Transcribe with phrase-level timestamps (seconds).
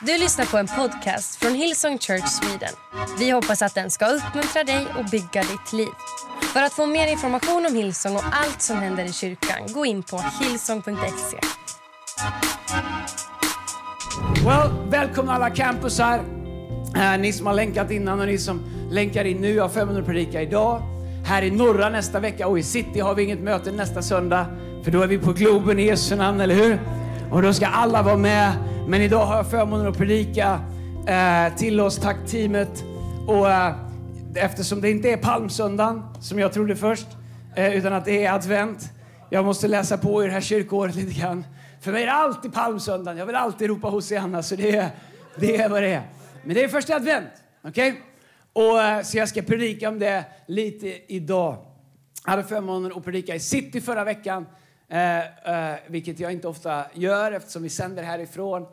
[0.00, 2.74] Du lyssnar på en podcast från Hillsong Church Sweden.
[3.18, 5.88] Vi hoppas att den ska uppmuntra dig och bygga ditt liv.
[6.52, 10.02] För att få mer information om Hillsong och allt som händer i kyrkan, gå in
[10.02, 11.36] på hillsong.se.
[14.44, 16.20] Well, välkomna alla campusar.
[16.96, 19.54] Eh, ni som har länkat innan och ni som länkar in nu.
[19.54, 20.82] Jag har 500 predika idag.
[21.26, 24.46] Här i norra nästa vecka och i city har vi inget möte nästa söndag.
[24.84, 26.80] För då är vi på Globen i Jesu namn, eller hur?
[27.32, 28.75] Och då ska alla vara med.
[28.88, 30.60] Men idag har jag förmånen att predika
[31.06, 32.84] eh, till oss, tack teamet.
[33.26, 33.74] Och eh,
[34.34, 37.06] eftersom det inte är palmsöndagen, som jag trodde först,
[37.56, 38.90] eh, utan att det är advent.
[39.30, 41.44] Jag måste läsa på i det här kyrkoåret lite grann.
[41.80, 43.18] För mig är det alltid palmsöndagen.
[43.18, 44.90] Jag vill alltid ropa Hosianna, så det är,
[45.36, 46.02] det är vad det är.
[46.44, 47.30] Men det är första advent,
[47.62, 47.90] okej?
[47.90, 48.02] Okay?
[48.52, 51.56] Och eh, Så jag ska predika om det lite idag.
[52.24, 54.46] Jag hade förmånen att predika i city förra veckan.
[54.88, 58.66] Eh, eh, vilket jag inte ofta gör eftersom vi sänder härifrån.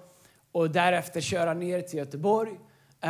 [0.53, 2.51] Och därefter köra ner till Göteborg.
[3.01, 3.09] Eh,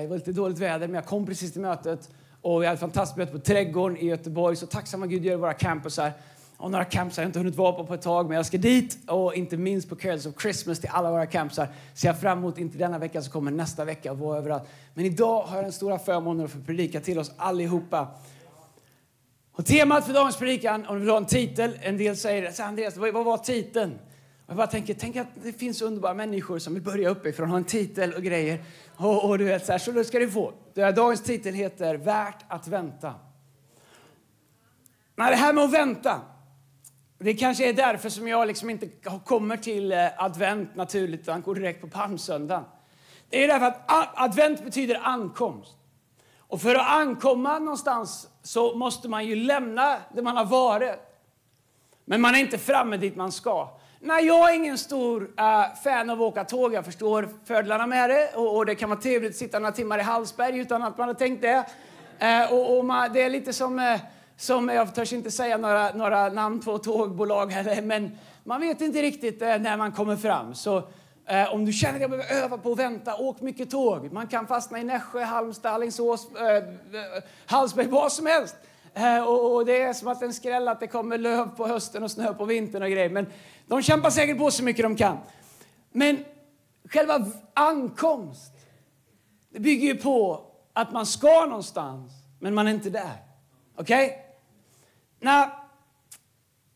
[0.00, 2.10] det var lite dåligt väder, men jag kom precis till mötet.
[2.42, 4.56] Och vi hade ett fantastiskt möte på Trädgården i Göteborg.
[4.56, 6.12] Så tacksamma Gud gör våra campusar.
[6.56, 8.58] Och några campusar har jag inte hunnit vara på på ett tag, men jag ska
[8.58, 8.98] dit.
[9.06, 11.68] Och inte minst på Carols of Christmas till alla våra campusar.
[11.94, 14.62] Ser jag fram emot, inte denna vecka så kommer nästa vecka och vara överallt.
[14.94, 18.08] Men idag har jag den stora förmånen att få predika till oss allihopa.
[19.52, 22.62] Och temat för dagens predikan, om du vill ha en titel, en del säger så
[22.62, 23.98] Andreas, vad var titeln?
[24.50, 27.64] Jag bara tänker, tänk att det finns underbara människor som vill börja uppifrån, ha en
[27.64, 28.64] titel och grejer.
[28.96, 30.52] Och, och du vet, så, här, så då ska du få.
[30.74, 33.14] Dagens titel heter Värt att vänta.
[35.16, 36.20] Nej, det här med att vänta,
[37.18, 38.88] det kanske är därför som jag liksom inte
[39.24, 42.64] kommer till eh, advent naturligt, utan går direkt på palmsöndagen.
[43.28, 45.76] Det är därför att advent betyder ankomst.
[46.38, 50.94] Och för att ankomma någonstans så måste man ju lämna det man har varit.
[52.04, 53.79] Men man är inte framme dit man ska.
[54.02, 56.74] Nej, jag är ingen stor uh, fan av att åka tåg.
[56.74, 58.30] Jag förstår fördelarna med det.
[58.34, 61.08] Och, och, det kan vara trevligt att sitta några timmar i Hallsberg utan att man
[61.08, 61.64] har tänkt det.
[62.22, 64.00] Uh, och, och man, det är lite som, uh,
[64.36, 69.02] som, jag törs inte säga några, några namn på tågbolag heller, men man vet inte
[69.02, 70.54] riktigt när man kommer fram.
[70.54, 70.82] Så
[71.52, 74.12] om du känner att jag behöver öva på att vänta, åk mycket tåg.
[74.12, 76.28] Man kan fastna i Nässjö, Halmstad, Alingsås,
[77.46, 78.56] Hallsberg, vad som helst.
[78.94, 82.02] Eh, och, och, det är som att en skräll att det kommer löv på hösten
[82.02, 83.10] och snö på vintern och grejer.
[83.10, 83.26] Men
[83.66, 85.18] de kämpar säkert på så mycket de kan.
[85.92, 86.24] Men
[86.88, 88.52] själva ankomst,
[89.50, 93.16] det bygger ju på att man ska någonstans, men man är inte där.
[93.76, 94.06] Okej?
[94.06, 94.30] Okay?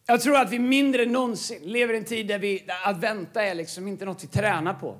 [0.06, 2.96] Jag tror att vi mindre än någonsin lever i en tid där, vi, där att
[2.96, 4.96] vänta är liksom inte något vi tränar på.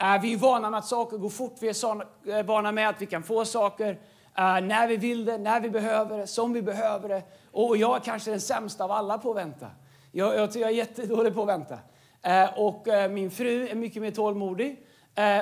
[0.00, 1.56] Eh, vi är vana med att saker går fort.
[1.60, 2.04] Vi är
[2.38, 3.98] eh, vana med att vi kan få saker
[4.38, 7.22] Eh, när vi vill det, när vi behöver det, som vi behöver det.
[7.52, 9.66] Och jag är kanske den sämsta av alla på att vänta.
[10.12, 11.78] Jag, jag, jag är jättedålig på att vänta.
[12.22, 14.76] Eh, och eh, min fru är mycket mer tålmodig.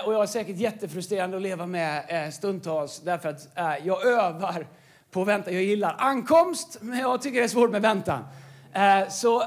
[0.07, 3.49] och jag är säkert jättefrustrerande att leva med stundtals därför att
[3.85, 4.67] jag övar
[5.11, 5.51] på att vänta.
[5.51, 8.25] Jag gillar ankomst, men jag tycker det är svårt med väntan.
[8.73, 9.43] Eh, så,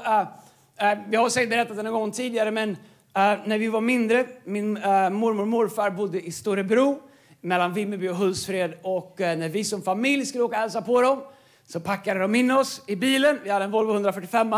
[1.10, 2.76] jag har säkert berättat det någon gång tidigare, men
[3.14, 7.09] när vi var mindre, min mormor och morfar bodde i Storebro
[7.40, 8.74] mellan Vimmerby och Hultsfred.
[8.82, 11.22] Och eh, när vi som familj skulle åka och hälsa på dem
[11.66, 13.38] så packade de in oss i bilen.
[13.44, 14.54] Vi hade en Volvo 145.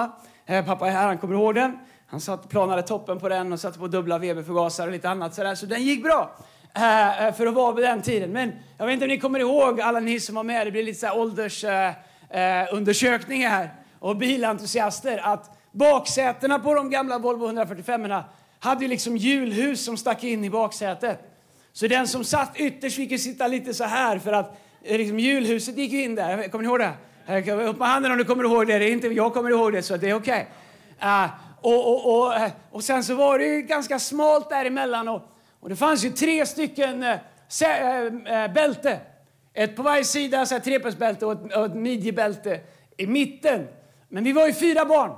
[0.47, 1.79] Eh, pappa är här, han kommer ihåg den.
[2.07, 5.55] Han satt planade toppen på den och satte på dubbla VB-förgasare och lite annat sådär.
[5.55, 6.37] Så den gick bra
[6.75, 8.31] eh, för att vara på den tiden.
[8.31, 10.83] Men jag vet inte om ni kommer ihåg, alla ni som var med, det blir
[10.83, 18.13] lite så här åldersundersökning här och bilentusiaster att baksätena på de gamla Volvo 145
[18.59, 21.32] hade liksom hjulhus som stack in i baksätet.
[21.73, 25.19] Så den som satt ytterst fick ju sitta lite så här för att eh, liksom,
[25.19, 26.49] julhuset gick in där.
[26.49, 26.93] Kommer ni ihåg det?
[27.53, 28.79] Upp med handen om du kommer ihåg det.
[28.79, 30.49] det är inte, jag kommer ihåg det så det är okej.
[30.99, 31.25] Okay.
[31.25, 35.23] Uh, och, och, och, eh, och sen så var det ju ganska smalt däremellan och,
[35.61, 39.01] och det fanns ju tre stycken uh, uh, bälte.
[39.55, 42.61] Ett på varje sida, så här trepetsbälte och ett, och ett midjebälte
[42.97, 43.69] i mitten.
[44.09, 45.13] Men vi var ju fyra barn.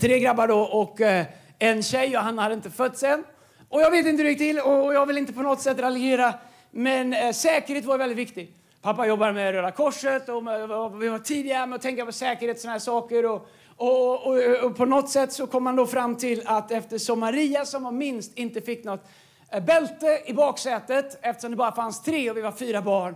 [0.00, 1.26] Tre grabbar då och eh,
[1.58, 3.24] en tjej och han hade inte fötts än.
[3.68, 5.78] Och jag vet inte hur det gick till och jag vill inte på något sätt
[5.78, 6.34] raljera.
[6.70, 8.56] Men eh, säkerhet var väldigt viktigt.
[8.82, 12.12] Pappa jobbade med Röda Korset och, med, och vi var tidiga med att tänka på
[12.12, 13.26] säkerhet såna här saker.
[13.26, 17.20] Och, och, och, och, på något sätt så kom man då fram till att eftersom
[17.20, 19.08] Maria som var minst inte fick något
[19.52, 23.14] eh, bälte i baksätet eftersom det bara fanns tre och vi var fyra barn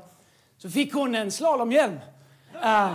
[0.58, 1.98] så fick hon en slalomhjälm.
[2.64, 2.92] Uh,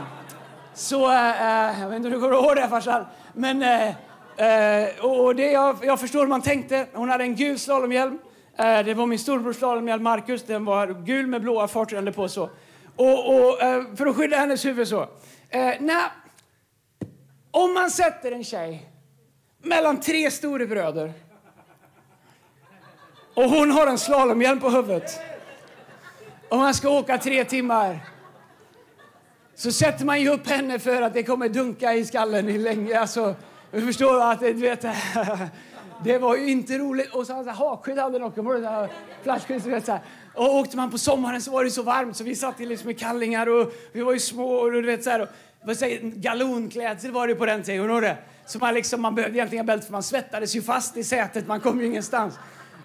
[0.73, 3.05] så, uh, jag vet inte hur du kommer ihåg det farsan.
[3.33, 3.95] Men, uh,
[4.37, 6.87] Eh, och det, jag, jag förstår hur man tänkte.
[6.93, 8.19] Hon hade en gul slalomhjälm.
[8.57, 10.43] Eh, det var min storbrors slalomhjälm Marcus.
[10.43, 12.49] Den var gul med blåa fartränder på så.
[12.95, 15.01] Och, och eh, för att skydda hennes huvud så.
[15.49, 16.03] Eh, nej,
[17.51, 18.89] om man sätter en tjej
[19.63, 21.13] mellan tre storebröder
[23.33, 25.19] Och hon har en slalomhjälm på huvudet.
[26.49, 27.99] Och man ska åka tre timmar.
[29.55, 32.99] Så sätter man ju upp henne för att det kommer dunka i skallen i länge.
[32.99, 33.35] Alltså,
[33.71, 34.81] du förstår att du vet,
[36.03, 37.13] det var ju inte roligt.
[37.13, 38.89] Och så hade hakskydd hade också.
[39.23, 40.01] Flaskskydd, så vet, så här.
[40.33, 42.89] Och åkte man på sommaren så var det så varmt så vi satt i liksom
[42.89, 45.21] i kallingar och vi var ju små och du vet så här.
[45.21, 45.27] Och,
[45.63, 48.15] vad säger, galonklädsel var det på den tiden.
[48.45, 51.47] Så man, liksom, man behövde egentligen bälte för man svettades ju fast i sätet.
[51.47, 52.39] Man kom ju ingenstans.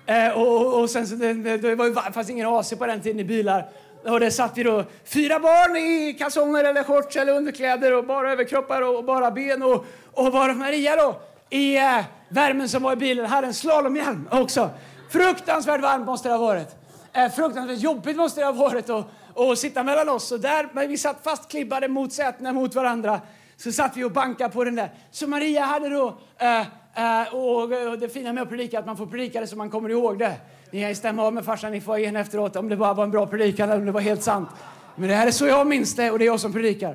[0.07, 3.21] Eh, och, och sen så det, det var ju, fanns ingen AC på den tiden
[3.21, 3.69] i bilar.
[4.05, 8.33] Och där satt vi då fyra barn i kalsonger eller shorts eller underkläder och bara
[8.33, 9.63] överkroppar och bara ben.
[9.63, 11.21] Och, och bara Maria då
[11.51, 14.71] i eh, värmen som var i bilen hade en slalomhjälm också.
[15.11, 16.77] Fruktansvärt varmt måste det ha varit.
[17.13, 20.33] Eh, fruktansvärt jobbigt måste det ha varit att och sitta mellan oss.
[20.33, 23.21] Och där, men vi satt fastklibbade mot sätena mot varandra.
[23.57, 24.91] Så satt vi och bankade på den där.
[25.11, 26.67] Så Maria hade då eh,
[26.99, 29.71] Uh, och, och, det fina med att predika att man får predika det så man
[29.71, 30.37] kommer ihåg det.
[30.73, 33.27] Ni kan stämma av med farsan i foajén efteråt om det bara var en bra
[33.27, 34.49] predikan eller om det var helt sant.
[34.97, 36.91] Men det här är så jag minns det och det är jag som predikar.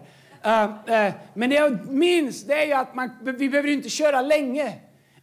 [0.45, 4.21] Uh, uh, men det jag minns det är ju att man, vi behöver inte köra
[4.21, 4.73] länge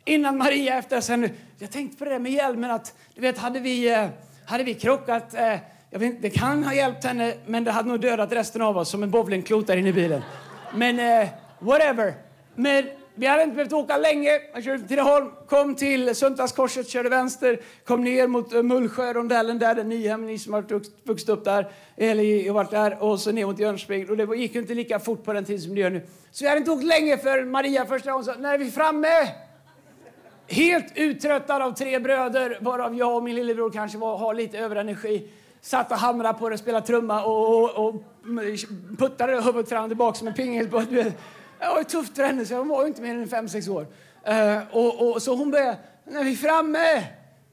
[0.05, 1.31] innan Maria efter sen.
[1.59, 4.07] Jag tänkte på det där med hjälmen att du vet hade vi, uh,
[4.45, 5.35] hade vi krockat
[5.91, 8.89] jag vet, det kan ha hjälpt henne, men det hade nog dödat resten av oss
[8.89, 10.23] som en bowlingklot där inne i bilen.
[10.75, 11.27] Men
[11.59, 12.15] whatever.
[12.55, 12.85] Men
[13.15, 14.31] vi hade inte behövt åka länge.
[14.53, 19.75] Man körde till Tidaholm, kom till Sundsvallskorset, körde vänster, kom ner mot eh, Mullsjö-rondellen där,
[19.75, 20.65] den Nyhem, ni som har
[21.07, 24.11] vuxit upp där, eller varit där, och så ner mot Jönköping.
[24.11, 26.03] Och det gick inte lika fort på den tiden som det gör nu.
[26.31, 29.09] Så vi hade inte åkt länge för Maria första gången sa, när är vi framme?
[30.47, 35.29] Helt uttröttad av tre bröder, varav jag och min lillebror kanske var, har lite överenergi.
[35.61, 37.95] Satt och hamrade på det, spelade trumma och, och, och
[38.99, 41.13] puttade huvudet fram och tillbaka som en pingisboll.
[41.65, 43.87] Det var tufft för henne, så hon var inte mer än fem sex år.
[44.29, 47.05] Uh, och, och, så hon började, när vi är framme!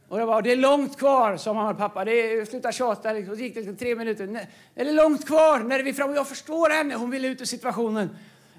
[0.08, 2.06] Och det var, det är långt kvar, sa mamma och pappa.
[2.06, 3.14] Det är, sluta tjata.
[3.14, 3.36] Liksom.
[3.36, 4.28] Så gick det liksom tre minuter.
[4.28, 6.16] Nej, det är långt kvar, när är vi framme?
[6.16, 8.10] Jag förstår henne, hon ville ut ur situationen.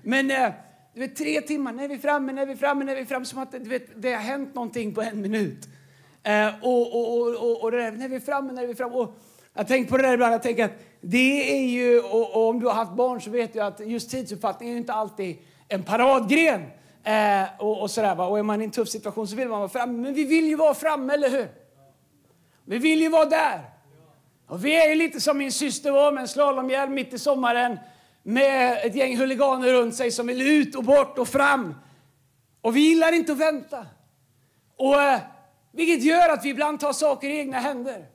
[0.02, 0.48] Men uh,
[0.94, 3.06] du vet, tre timmar, när är vi framme, när är vi framme, när är vi
[3.06, 3.24] framme?
[3.24, 5.68] Som att du vet, det har hänt någonting på en minut.
[6.28, 8.74] Uh, och, och, och, och, och det där, när är vi framme, när är vi
[8.74, 8.94] framme?
[8.94, 9.18] Och,
[9.54, 12.60] jag tänker på det där ibland, jag tänker att det är ju, och, och, om
[12.60, 15.36] du har haft barn så vet du att just tidsuppfattning är inte alltid
[15.68, 16.66] en paradgren.
[17.04, 18.26] Eh, och, och, sådär, va?
[18.26, 19.98] och är man i en tuff situation så vill man vara framme.
[19.98, 21.48] Men vi vill ju vara framme, eller hur?
[22.64, 23.60] Vi vill ju vara där.
[24.46, 27.78] Och vi är ju lite som min syster var med en slalomhjälm mitt i sommaren
[28.22, 31.74] med ett gäng huliganer runt sig som vill ut och bort och fram.
[32.60, 33.86] Och vi gillar inte att vänta.
[34.76, 35.20] Och, eh,
[35.72, 38.06] vilket gör att vi ibland tar saker i egna händer.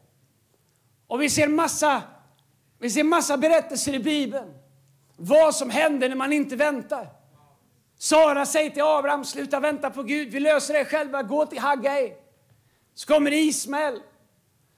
[1.08, 2.04] Och vi ser massa,
[2.80, 4.54] vi ser massa berättelser i Bibeln.
[5.16, 7.10] Vad som händer när man inte väntar.
[7.98, 12.14] Sara säger till Abraham, sluta vänta på Gud, vi löser det själva, gå till Haggai.
[12.94, 14.00] Så kommer Ismael,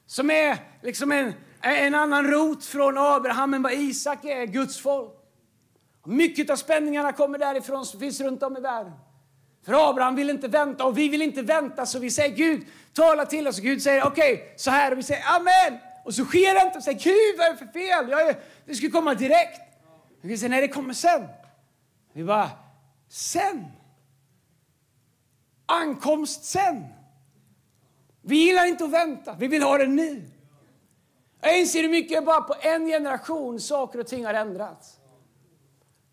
[0.07, 5.11] som är liksom en, en annan rot från Abraham än vad Isak är, Guds folk.
[6.05, 8.93] Mycket av spänningarna kommer därifrån som finns runt om i världen.
[9.65, 13.25] För Abraham vill inte vänta och vi vill inte vänta så vi säger Gud, tala
[13.25, 13.57] till oss.
[13.57, 15.79] Och Gud säger okej, okay, så här och vi säger amen.
[16.05, 18.09] Och så sker det inte och säger Gud vad är det för fel?
[18.09, 19.61] Jag är, det skulle komma direkt.
[20.23, 21.27] Och vi säger nej det kommer sen.
[22.13, 22.49] Vi bara
[23.07, 23.65] sen.
[25.65, 26.85] Ankomst sen.
[28.21, 30.23] Vi gillar inte att vänta, vi vill ha det nu.
[31.41, 34.99] Jag inser hur mycket bara på en generation saker och ting har ändrats.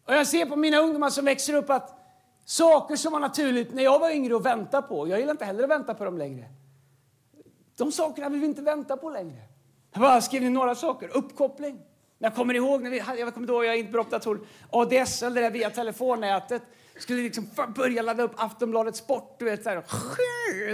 [0.07, 1.97] Och jag ser på mina ungdomar som växer upp att
[2.45, 5.63] saker som var naturligt när jag var yngre och vänta på, jag gillar inte heller
[5.63, 6.49] att vänta på dem längre.
[7.77, 9.43] De sakerna vill vi inte vänta på längre.
[9.97, 11.17] Jag bara skrev några saker.
[11.17, 11.81] Uppkoppling.
[12.19, 15.35] Jag kommer ihåg när vi, jag kommer ihåg, jag är inte bra på datorer, ADSL,
[15.35, 16.63] det där via telefonnätet.
[16.99, 19.83] Skulle liksom börja ladda upp Aftonbladet Sport, du vet så här.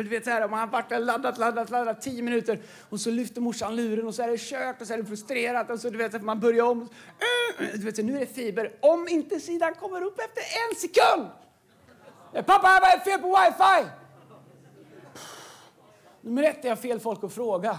[0.03, 2.61] Du vet så här, man har varit laddat, laddat, laddat, tio minuter
[2.91, 5.71] och så lyfter morsan luren och så är det kört och så är det frustrerat
[5.71, 6.83] och så du vet man börjar om.
[6.83, 8.73] Eh, du vet, så nu är det fiber.
[8.81, 11.31] Om inte sidan kommer upp efter en sekund!
[12.33, 13.91] Eh, pappa, vad är fel på wifi?
[16.21, 17.79] Nummer ett är jag fel folk att fråga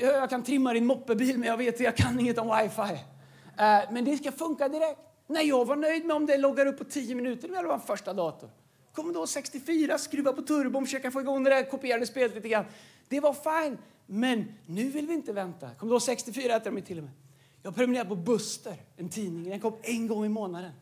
[0.00, 2.80] jag kan trimma din moppebil men jag vet jag kan inget om wifi.
[2.82, 5.00] Uh, men det ska funka direkt.
[5.26, 7.48] Nej, jag var nöjd med om det loggar upp på 10 minuter.
[7.48, 8.50] Det var en första dator.
[8.92, 12.64] Commodore 64, skruva på turbon, försöka få igång det där kopierade spelet lite grann.
[13.08, 13.78] Det var fine.
[14.06, 15.70] Men nu vill vi inte vänta.
[15.78, 17.12] Commodore 64 hette de till och med.
[17.62, 19.50] Jag prenumererar på Buster, en tidning.
[19.50, 20.72] Den kom en gång i månaden.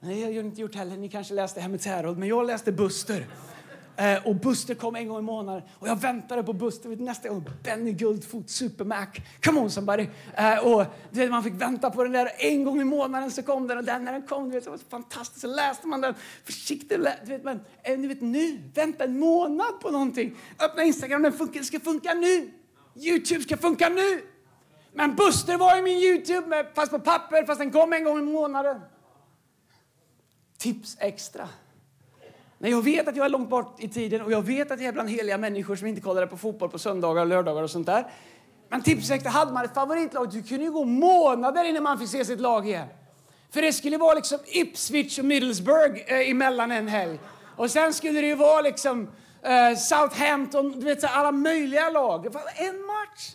[0.00, 0.96] Nej, jag har inte gjort heller.
[0.96, 3.26] Ni kanske läste Hemmets Herald, men jag läste Buster.
[3.98, 5.62] Eh, och Buster kom en gång i månaden.
[5.78, 6.96] Och jag väntade på Buster.
[6.96, 9.08] Nästa gång Benny Guldfot, Supermac.
[9.44, 10.06] Come on somebody.
[10.36, 12.30] Eh, och du vet, man fick vänta på den där.
[12.38, 13.78] En gång i månaden så kom den.
[13.78, 15.40] Och den när den kom, du vet, det var fantastiskt.
[15.40, 16.14] Så läste man den
[16.44, 17.04] försiktigt.
[17.24, 20.36] Du vet, men, eh, du vet, nu, vänta en månad på någonting.
[20.58, 22.50] Öppna Instagram, den funkar, ska funka nu.
[22.94, 24.22] Youtube ska funka nu.
[24.92, 28.18] Men Buster var i min Youtube, med, fast på papper, fast den kom en gång
[28.18, 28.80] i månaden.
[30.58, 31.48] Tips extra.
[32.58, 34.88] När jag vet att jag är långt bort i tiden och jag vet att jag
[34.88, 37.86] är bland heliga människor som inte kollade på fotboll på söndagar och lördagar och sånt
[37.86, 38.06] där.
[38.68, 42.24] Men tips hade man ett favoritlag, du kunde ju gå månader innan man fick se
[42.24, 42.88] sitt lag igen.
[43.50, 47.18] För det skulle vara liksom Ipswich och Middlesbrough eh, emellan en helg.
[47.56, 49.10] Och sen skulle det ju vara liksom
[49.42, 52.22] eh, Southampton, du vet så alla möjliga lag.
[52.22, 53.34] Det var en match.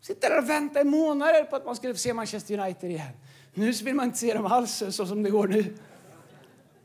[0.00, 3.12] Sitter där och väntar i månader på att man skulle få se Manchester United igen.
[3.54, 5.76] Nu vill man inte se dem alls så som det går nu.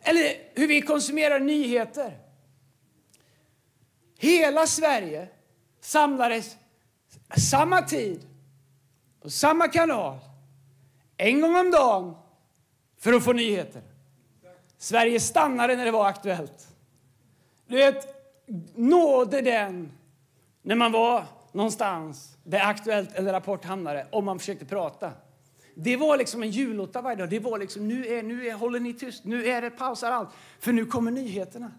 [0.03, 2.17] Eller hur vi konsumerar nyheter.
[4.17, 5.27] Hela Sverige
[5.81, 6.57] samlades
[7.37, 8.27] samma tid
[9.21, 10.19] på samma kanal
[11.17, 12.15] en gång om dagen
[12.99, 13.81] för att få nyheter.
[14.77, 16.67] Sverige stannade när det var aktuellt.
[17.67, 18.07] Du vet,
[18.75, 19.91] nådde den
[20.61, 25.11] när man var någonstans där Aktuellt eller Rapport hamnade om man försökte prata.
[25.75, 27.29] Det var liksom en julotta varje dag.
[27.29, 30.29] Det var liksom, nu, är, nu är, håller ni tyst, nu är det pausar allt,
[30.59, 31.71] för nu kommer nyheterna.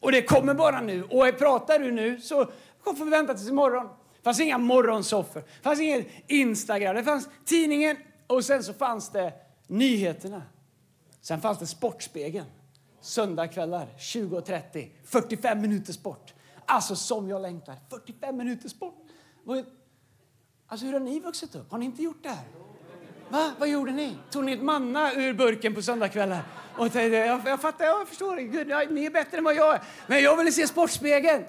[0.00, 1.02] Och det kommer bara nu.
[1.02, 2.46] Och pratar du nu så
[2.84, 3.86] får vi vänta tills imorgon.
[4.16, 9.10] Det fanns inga morgonsoffor, det fanns ingen Instagram, det fanns tidningen och sen så fanns
[9.10, 9.32] det
[9.66, 10.42] nyheterna.
[11.20, 12.46] Sen fanns det Sportspegeln.
[13.00, 16.34] Söndagkvällar 20.30, 45 minuter sport.
[16.66, 17.76] Alltså som jag längtar.
[17.90, 18.94] 45 minuter sport.
[20.66, 21.70] Alltså hur har ni vuxit upp?
[21.70, 22.44] Har ni inte gjort det här?
[23.32, 23.50] Va?
[23.58, 24.16] Vad gjorde ni?
[24.30, 26.38] Tog ni ett manna ur burken på söndagskvällen?
[26.76, 28.36] Och tänkte, jag, jag fattar, jag förstår.
[28.36, 29.80] Gud, ni är bättre än vad jag är.
[30.06, 31.44] Men jag ville se Sportspegeln.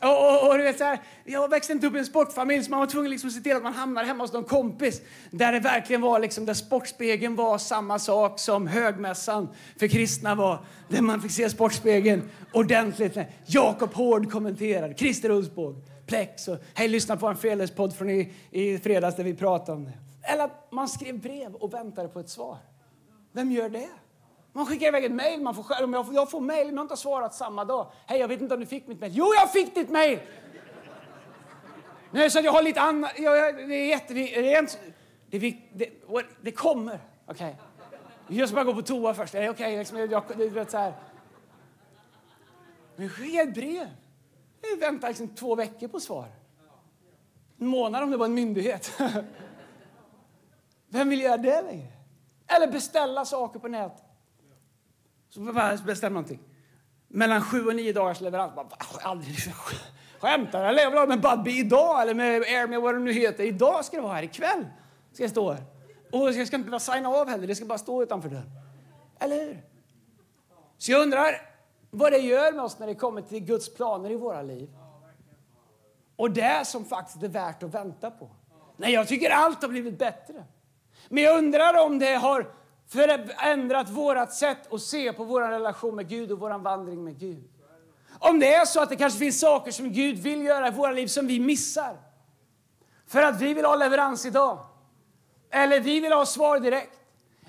[0.00, 2.70] Och, och, och, du vet, så här, jag växte inte upp i en sportfamilj så
[2.70, 5.52] man var tvungen liksom att se till att man hamnade hemma hos någon kompis där
[5.52, 10.58] det verkligen var liksom, där Sportspegeln var samma sak som högmässan för kristna var.
[10.88, 12.22] Där man fick se Sportspegeln
[12.52, 13.18] ordentligt.
[13.46, 18.78] Jakob Hård kommenterade, Christer Ulsbåg, Plex och hej lyssna på en Feles-podd från i, i
[18.78, 20.09] fredags där vi pratade om det.
[20.22, 22.58] Eller att man skrev brev och väntade på ett svar.
[23.32, 23.88] Vem gör det?
[24.52, 25.40] Man skickar iväg ett mejl.
[25.40, 27.90] Man får, jag, får, jag får mejl men jag har inte svarat samma dag.
[28.06, 29.12] Hej, jag vet inte om du fick mitt mejl.
[29.14, 30.18] Jo, jag fick ditt mejl!
[32.10, 33.12] Nej, så jag har lite annat.
[33.18, 34.78] Ja, det är jätterent.
[35.30, 35.90] Det, det, det,
[36.40, 37.00] det, kommer.
[37.26, 37.56] Okej.
[38.26, 38.36] Okay.
[38.38, 39.34] Jag ska bara gå på toa först.
[39.34, 40.92] Okej, okay, liksom, jag, det, vet, så här.
[42.96, 43.88] Men skicka ett brev.
[44.70, 46.28] Jag väntar liksom två veckor på svar.
[47.58, 48.92] En månad om det var en myndighet.
[50.90, 51.92] Vem vill göra det längre?
[52.46, 54.04] Eller beställa saker på nätet.
[55.28, 56.40] Så bara bestämma någonting.
[57.08, 58.54] Mellan sju och nio dagars leverans.
[58.54, 58.68] Bara,
[59.02, 59.36] aldrig,
[60.20, 60.82] skämtar eller?
[60.82, 63.44] Jag vill ha med Budbee idag eller med Airme, vad det nu heter.
[63.44, 64.66] Idag ska det vara här, ikväll
[65.12, 65.64] ska jag stå här.
[66.12, 68.50] Och jag ska inte behöva signa av heller, det ska bara stå utanför dörren.
[69.18, 69.62] Eller hur?
[70.78, 71.50] Så jag undrar
[71.90, 74.70] vad det gör med oss när det kommer till Guds planer i våra liv.
[76.16, 78.30] Och det som faktiskt är värt att vänta på.
[78.76, 80.44] Nej, jag tycker allt har blivit bättre.
[81.12, 82.46] Men jag undrar om det har
[82.88, 87.44] förändrat vårt sätt att se på vår relation med Gud och vår vandring med Gud.
[88.18, 90.92] Om det är så att det kanske finns saker som Gud vill göra i våra
[90.92, 91.96] liv som vi missar.
[93.06, 94.58] För att vi vill ha leverans idag.
[95.50, 96.96] Eller vi vill ha svar direkt.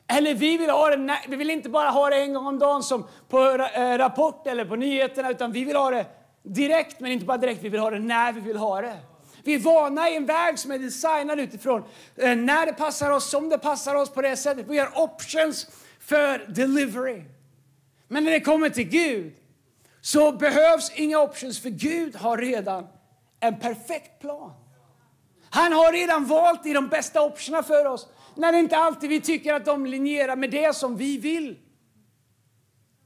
[0.07, 2.83] Eller vi vill, ha det, vi vill inte bara ha det en gång om dagen
[2.83, 3.39] som på
[3.75, 6.05] eh, Rapport eller på nyheterna utan vi vill ha det
[6.43, 8.97] direkt men inte bara direkt, vi vill ha det när vi vill ha det.
[9.43, 11.83] Vi är vana i en värld som är designad utifrån
[12.15, 14.65] eh, när det passar oss, som det passar oss på det sättet.
[14.69, 15.67] Vi har options
[15.99, 17.23] för delivery.
[18.07, 19.33] Men när det kommer till Gud
[20.01, 22.87] så behövs inga options för Gud har redan
[23.39, 24.53] en perfekt plan.
[25.49, 29.53] Han har redan valt i de bästa optionerna för oss när inte alltid vi tycker
[29.53, 31.59] att de linjerar med det som vi vill.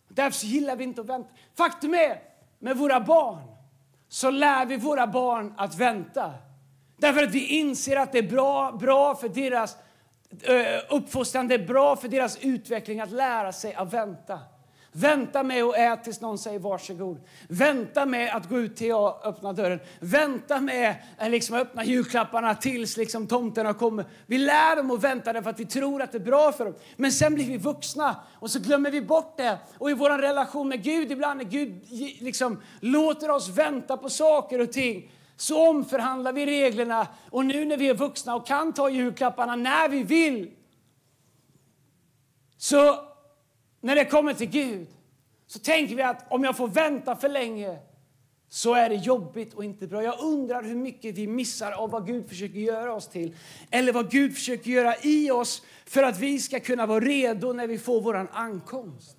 [0.08, 1.30] Därför gillar vi inte att vänta.
[1.58, 2.20] Faktum är,
[2.60, 3.55] med våra barn
[4.16, 6.34] så lär vi våra barn att vänta.
[6.98, 9.78] Därför att vi inser att det är bra, bra för deras
[10.42, 10.56] eh,
[10.90, 14.40] uppfostran, det är bra för deras utveckling att lära sig att vänta.
[14.98, 17.22] Vänta med att äta tills någon säger varsågod.
[17.48, 19.80] Vänta med att gå ut till jag öppnar dörren.
[20.00, 24.06] Vänta med att liksom öppna julklapparna tills liksom tomten har kommit.
[24.26, 26.76] Vi lär dem att vänta därför att vi tror att det är bra för dem.
[26.96, 29.60] Men sen blir vi vuxna och så glömmer vi bort det.
[29.78, 31.84] Och i vår relation med Gud, ibland när Gud
[32.22, 37.08] liksom låter oss vänta på saker och ting så omförhandlar vi reglerna.
[37.30, 40.52] Och nu när vi är vuxna och kan ta julklapparna när vi vill
[42.58, 43.15] så
[43.86, 44.88] när det kommer till Gud
[45.48, 47.78] så tänker vi att om jag får vänta för länge
[48.50, 50.04] så är det jobbigt och inte bra.
[50.04, 53.36] Jag undrar hur mycket vi missar av vad Gud försöker göra oss till.
[53.72, 57.68] Eller vad Gud försöker göra i oss för att vi ska kunna vara redo när
[57.68, 59.18] vi får vår ankomst.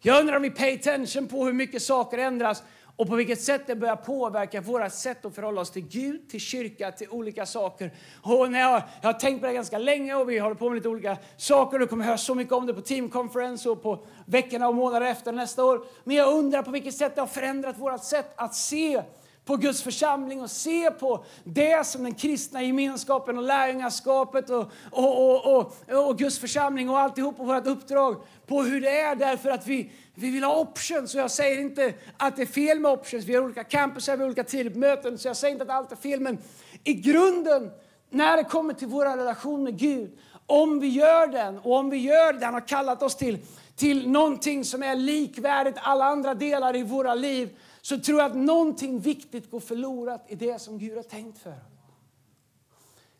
[0.00, 2.62] Jag undrar om vi pay attention på hur mycket saker ändras
[2.96, 6.40] och på vilket sätt det börjar påverka våra sätt att förhålla oss till Gud, till
[6.40, 7.94] kyrka, till olika saker.
[8.22, 10.76] Och när jag, jag har tänkt på det ganska länge och vi håller på med
[10.76, 11.78] lite olika saker.
[11.78, 15.06] Du kommer höra så mycket om det på Team Conference och på veckorna och månader
[15.06, 15.84] efter nästa år.
[16.04, 19.02] Men jag undrar på vilket sätt det har förändrat vårt sätt att se
[19.46, 25.46] på Guds församling och se på det som den kristna gemenskapen och lärjungaskapet och, och,
[25.46, 29.50] och, och, och Guds församling och alltihop och vårt uppdrag på hur det är därför
[29.50, 31.14] att vi, vi vill ha options.
[31.14, 33.24] Och jag säger inte att det är fel med options.
[33.24, 35.18] Vi har olika campusar, vi har olika tider på möten.
[35.18, 36.20] Så jag säger inte att allt är fel.
[36.20, 36.38] Men
[36.84, 37.70] i grunden,
[38.10, 41.96] när det kommer till vår relation med Gud, om vi gör den och om vi
[41.96, 43.38] gör det han har kallat oss till,
[43.76, 47.48] till någonting som är likvärdigt alla andra delar i våra liv,
[47.86, 51.54] så tror jag att någonting viktigt går förlorat i det som Gud har tänkt för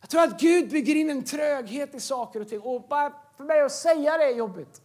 [0.01, 2.61] Jag tror att Gud bygger in en tröghet i saker och ting.
[2.61, 4.83] Och bara för mig att säga det är jobbigt.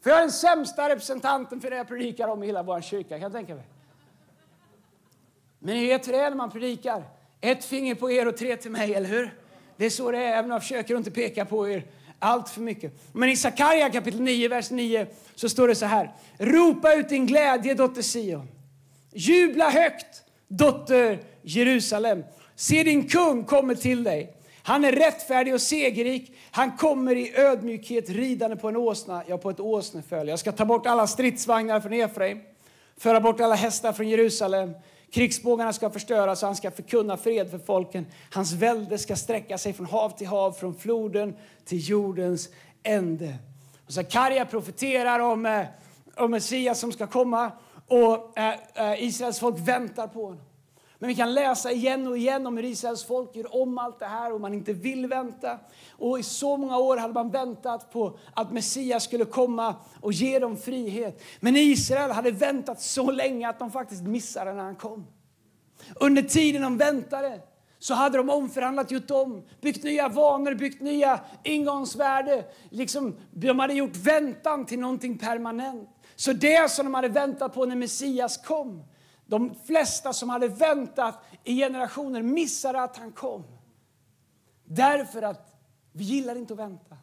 [0.00, 3.08] För jag är den sämsta representanten för det jag predikar om i hela vår kyrka,
[3.08, 3.64] kan jag tänka mig.
[5.58, 7.04] Men ni vet hur det är när man predikar.
[7.40, 9.38] Ett finger på er och tre till mig, eller hur?
[9.76, 11.86] Det är så det är, även om jag försöker inte peka på er
[12.18, 12.92] allt för mycket.
[13.12, 16.12] Men i Sakarja kapitel 9, vers 9 så står det så här.
[16.38, 18.48] Ropa ut din glädje, dotter Sion.
[19.12, 22.24] Jubla högt, dotter Jerusalem.
[22.56, 24.36] Se din kung kommer till dig.
[24.62, 26.32] Han är rättfärdig och segerrik.
[26.50, 30.28] Han kommer i ödmjukhet ridande på en åsna, ja på ett åsneföl.
[30.28, 32.40] Jag ska ta bort alla stridsvagnar från Efraim,
[32.96, 34.74] föra bort alla hästar från Jerusalem.
[35.14, 38.06] Krigsbågarna ska förstöras och han ska förkunna fred för folken.
[38.30, 42.48] Hans välde ska sträcka sig från hav till hav, från floden till jordens
[42.82, 43.34] ände.
[43.86, 45.66] Och Sakarja profeterar om, eh,
[46.16, 47.52] om Messias som ska komma
[47.88, 50.40] och eh, eh, Israels folk väntar på honom.
[51.04, 54.06] Men vi kan läsa igen och igen om hur Israels folk gör om allt det
[54.06, 55.58] här och man inte vill vänta.
[55.90, 60.38] Och i så många år hade man väntat på att Messias skulle komma och ge
[60.38, 61.22] dem frihet.
[61.40, 65.06] Men Israel hade väntat så länge att de faktiskt missade när han kom.
[66.00, 67.40] Under tiden de väntade
[67.78, 72.44] så hade de omförhandlat, gjort om, byggt nya vanor, byggt nya ingångsvärde.
[72.70, 75.88] Liksom, de hade gjort väntan till någonting permanent.
[76.16, 78.82] Så det som de hade väntat på när Messias kom,
[79.38, 83.44] de flesta som hade väntat i generationer missade att han kom.
[84.64, 85.54] Därför att
[85.92, 86.96] vi gillar inte att vänta.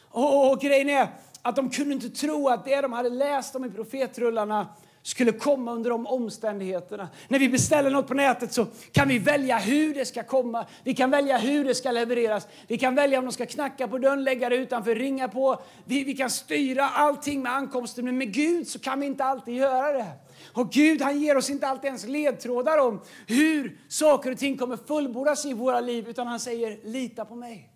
[0.00, 1.08] Och, och grejen är
[1.42, 4.68] att de kunde inte tro att det de hade läst om i profetrullarna
[5.08, 7.08] skulle komma under de omständigheterna.
[7.28, 10.66] När vi beställer något på nätet så kan vi välja hur det ska komma.
[10.84, 12.48] Vi kan välja hur det ska levereras.
[12.66, 15.62] Vi kan välja om de ska knacka på dörren, lägga det utanför, ringa på.
[15.84, 18.04] Vi, vi kan styra allting med ankomsten.
[18.04, 20.06] Men med Gud så kan vi inte alltid göra det.
[20.52, 24.76] Och Gud han ger oss inte alltid ens ledtrådar om hur saker och ting kommer
[24.76, 26.08] fullbordas i våra liv.
[26.08, 27.70] Utan han säger, lita på mig.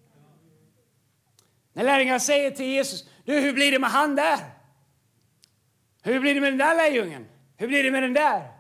[1.73, 4.62] När lärjungarna säger till Jesus, du hur blir det med han där?
[6.03, 7.27] Hur blir det med den där lärjungen?
[7.57, 8.53] Hur blir det med den där?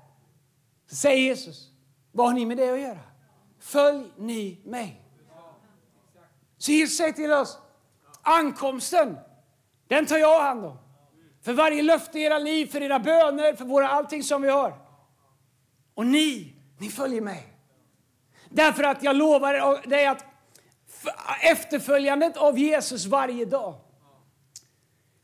[0.87, 1.71] Så säger Jesus,
[2.13, 3.01] vad har ni med det att göra?
[3.61, 5.01] Följ ni mig.
[6.59, 7.59] Så Jesus säger till oss,
[8.23, 9.17] ankomsten,
[9.89, 10.79] den tar jag hand om.
[11.43, 14.79] För varje löfte i era liv, för era böner, för våra allting som vi har.
[15.95, 17.47] Och ni, ni följer mig.
[18.49, 20.25] Därför att jag lovar dig att
[21.43, 23.75] efterföljandet av Jesus varje dag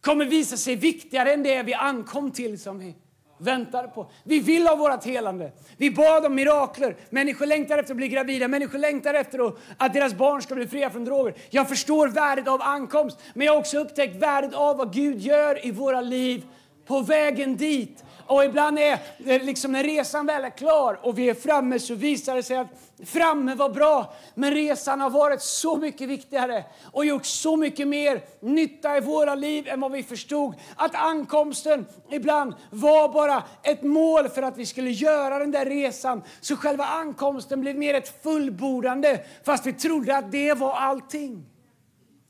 [0.08, 2.94] kommer visa sig viktigare än det vi ankom till som vi
[3.38, 4.10] väntar på.
[4.24, 5.52] Vi vill ha vårt helande.
[5.76, 6.96] Vi bad om mirakler.
[7.10, 8.48] Människor längtar efter att bli gravida.
[8.48, 11.34] Människor längtar efter att deras barn ska bli fria från droger.
[11.50, 15.66] Jag förstår värdet av ankomst, men jag har också upptäckt värdet av vad Gud gör
[15.66, 16.44] i våra liv
[16.88, 18.04] på vägen dit.
[18.26, 21.94] Och ibland är eh, liksom när resan väl är klar och vi är framme så
[21.94, 22.68] visar det sig att
[23.04, 24.14] framme var bra.
[24.34, 29.34] Men resan har varit så mycket viktigare och gjort så mycket mer nytta i våra
[29.34, 30.54] liv än vad vi förstod.
[30.76, 36.22] Att ankomsten ibland var bara ett mål för att vi skulle göra den där resan.
[36.40, 41.46] Så själva ankomsten blev mer ett fullbordande fast vi trodde att det var allting.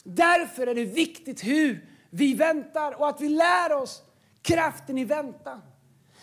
[0.04, 4.02] Därför är det viktigt hur vi väntar och att vi lär oss
[4.48, 5.62] kraften i väntan.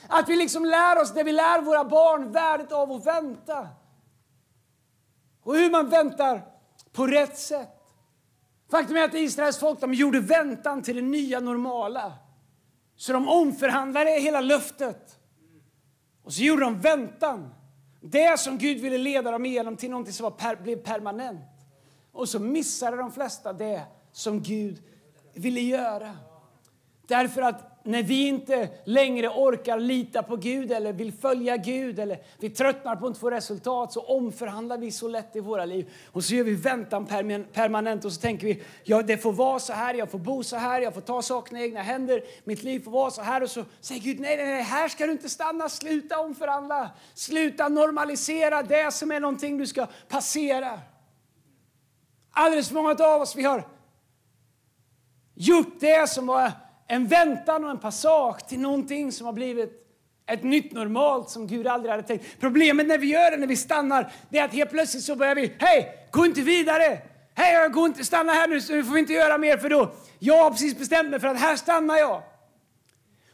[0.08, 3.68] Att vi liksom lär oss det vi lär våra barn, värdet av att vänta.
[5.44, 6.42] Och hur man väntar
[6.92, 7.70] på rätt sätt.
[8.72, 12.14] Faktum är att Israels folk de gjorde väntan till det nya normala.
[12.96, 15.20] Så de omförhandlade hela löftet.
[16.24, 17.54] Och så gjorde de väntan.
[18.02, 21.42] Det som Gud ville leda dem igenom till något som var per, blev permanent.
[22.12, 24.84] Och så missade de flesta det som Gud
[25.34, 26.18] ville göra.
[27.08, 32.20] Därför att när vi inte längre orkar lita på Gud eller vill följa Gud eller
[32.40, 35.94] vi tröttnar på att inte få resultat så omförhandlar vi så lätt i våra liv.
[36.12, 37.06] Och så gör vi väntan
[37.54, 40.56] permanent och så tänker vi ja, det får vara så här, jag får bo så
[40.56, 43.44] här, jag får ta sakerna i egna händer, mitt liv får vara så här.
[43.44, 47.68] Och så säger Gud nej, nej, nej, här ska du inte stanna, sluta omförhandla, sluta
[47.68, 50.80] normalisera det som är någonting du ska passera.
[52.32, 53.68] Alldeles för många av oss vi har
[55.36, 56.52] gjort det som var
[56.88, 59.82] en väntan och en passage till någonting som har blivit
[60.28, 62.26] ett nytt normalt som Gud aldrig hade tänkt.
[62.40, 65.36] Problemet när vi gör det, när vi stannar, det är att helt plötsligt så börjar
[65.36, 67.02] vi, hej, gå inte vidare!
[67.38, 69.92] Hej, gå inte, stanna här nu, så nu får vi inte göra mer för då,
[70.20, 72.22] jag har precis bestämt mig för att här stannar jag.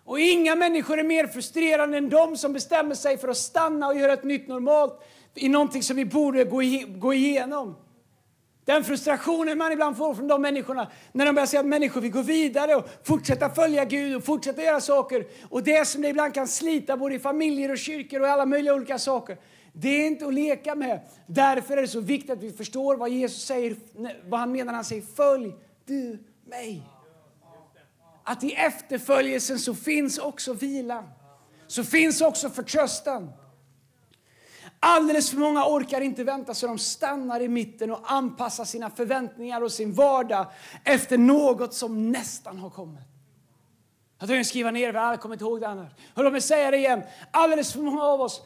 [0.04, 3.98] Och inga människor är mer frustrerande än de som bestämmer sig för att stanna och
[3.98, 5.02] göra ett nytt normalt
[5.36, 7.76] i någonting som vi borde gå, gå igenom.
[8.72, 12.12] Den frustrationen man ibland får från de människorna när de börjar säga att människor vill
[12.12, 15.26] gå vidare och fortsätta följa Gud och fortsätta göra saker.
[15.50, 18.74] Och det som det ibland kan slita både i familjer och kyrkor och alla möjliga
[18.74, 19.38] olika saker.
[19.74, 21.00] Det är inte att leka med.
[21.28, 23.76] Därför är det så viktigt att vi förstår vad Jesus säger,
[24.30, 25.54] vad han menar när han säger följ
[25.86, 26.84] du mig.
[28.24, 31.04] Att i efterföljelsen så finns också vila.
[31.68, 33.30] Så finns också förtröstan.
[34.84, 39.62] Alldeles för många orkar inte vänta så de stannar i mitten och anpassar sina förväntningar
[39.62, 40.46] och sin vardag
[40.84, 43.02] efter något som nästan har kommit.
[44.20, 45.92] Jag tror jag skriva ner, det, har kommer inte ihåg det annars.
[46.14, 47.02] Och låt mig säga det igen.
[47.32, 48.42] Alldeles för många av oss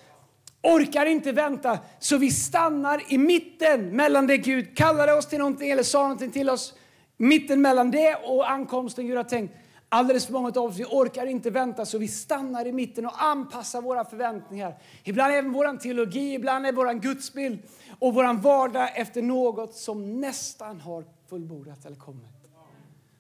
[0.64, 5.70] orkar inte vänta så vi stannar i mitten mellan det Gud kallade oss till någonting
[5.70, 6.74] eller sa någonting till oss.
[7.18, 9.56] Mitten mellan det och ankomsten Gud har tänkt.
[9.96, 13.24] Alldeles för många av oss vi orkar inte vänta så vi stannar i mitten och
[13.24, 14.78] anpassar våra förväntningar.
[15.04, 17.60] Ibland även vår teologi, ibland är vår gudsbild
[18.00, 22.30] och vår vardag efter något som nästan har fullbordat eller kommit.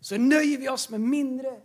[0.01, 1.59] Så nöjer vi oss med mindre,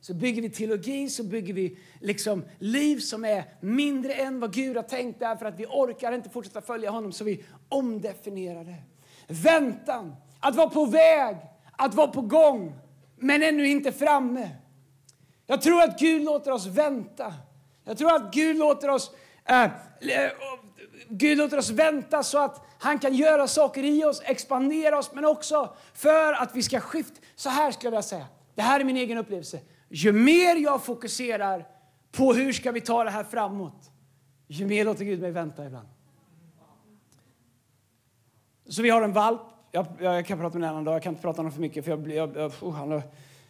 [0.00, 4.76] så bygger vi teologi, så bygger vi liksom liv som är mindre än vad Gud
[4.76, 8.82] har tänkt därför att vi orkar inte fortsätta följa honom så vi omdefinierar det.
[9.28, 11.36] Väntan, att vara på väg,
[11.72, 12.74] att vara på gång
[13.20, 14.50] men ännu inte framme.
[15.46, 17.34] Jag tror att Gud låter oss vänta.
[17.84, 19.10] Jag tror att Gud låter oss,
[19.44, 19.70] äh,
[21.08, 25.24] Gud låter oss vänta så att han kan göra saker i oss, expandera oss, men
[25.24, 27.20] också för att vi ska skifta.
[27.36, 29.60] Så här skulle jag säga, det här är min egen upplevelse.
[29.88, 31.66] Ju mer jag fokuserar
[32.12, 33.90] på hur ska vi ta det här framåt,
[34.46, 35.88] ju mer låter Gud mig vänta ibland.
[38.68, 39.40] Så vi har en valp
[39.72, 41.52] jag, jag, jag kan prata med en annan dag, jag kan inte prata om honom
[41.52, 43.02] för mycket för jag, jag, jag oh, han,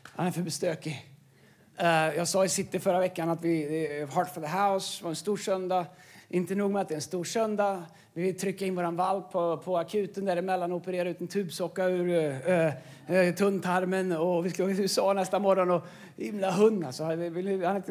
[0.02, 1.06] han, är för bestökig.
[1.82, 5.16] Uh, jag sa i City förra veckan att vi, Heart for the House var en
[5.16, 5.86] stor söndag.
[6.28, 7.82] Inte nog med att det är en stor söndag.
[8.12, 11.84] Vi vill trycka in våran valp på, på akuten däremellan och operera ut en tubsocka
[11.84, 12.72] ur uh,
[13.10, 14.12] uh, tunntarmen.
[14.12, 15.70] Och vi ska åka till USA nästa morgon.
[15.70, 15.82] Och
[16.16, 17.04] himla hund alltså.
[17.04, 17.20] Han,
[17.64, 17.82] han,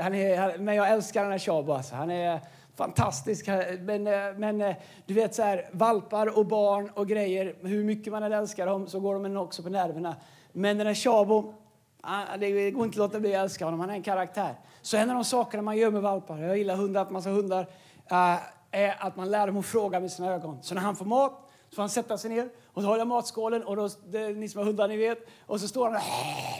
[0.00, 1.94] han, är, men jag älskar den här Chabo alltså.
[1.94, 2.40] Han är
[2.76, 3.46] fantastisk.
[3.80, 8.12] Men, eh, men eh, du vet så här, valpar och barn och grejer, hur mycket
[8.12, 10.16] man än älskar dem så går de en också på nerverna.
[10.52, 11.54] Men den här Chabo,
[12.00, 14.54] ah, det går inte att låta bli att älska honom, han är en karaktär.
[14.82, 17.66] Så en av de sakerna man gör med valpar, jag gillar hundar, massa hundar,
[18.10, 18.36] eh,
[18.70, 20.62] är att man lär dem att fråga med sina ögon.
[20.62, 23.64] Så när han får mat så får han sätta sig ner och så håller matskålen
[23.64, 25.96] och då, det, ni som har hundar ni vet, och så står han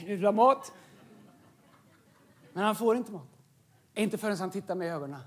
[0.03, 0.73] och vill ha mat.
[2.53, 3.29] Men han får inte mat.
[3.95, 5.21] Inte förrän han tittar med ögonen.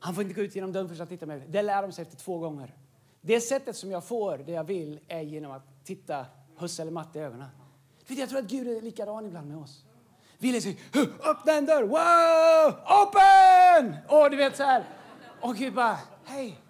[0.00, 1.42] Han får inte gå ut genom dörren för att titta mig.
[1.48, 2.74] Det lär de sig efter två gånger.
[3.20, 7.18] Det sättet som jag får det jag vill är genom att titta Husse eller Matte
[7.18, 7.48] i ögonen.
[8.06, 9.84] Jag tror att Gud är likadan ibland med oss.
[10.38, 10.74] Vi liksom,
[11.30, 13.96] öppna en dörr, wow, open!
[14.08, 14.84] Och du vet så här.
[15.40, 16.60] Och Gud bara, hej,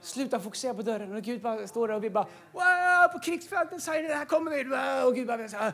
[0.00, 1.14] sluta fokusera på dörren.
[1.14, 4.50] Och Gud bara står där och vi bara, wow, på krigsfälten säger det, här kommer
[4.50, 4.64] vi.
[4.64, 5.08] Wow.
[5.08, 5.72] Och Gud bara,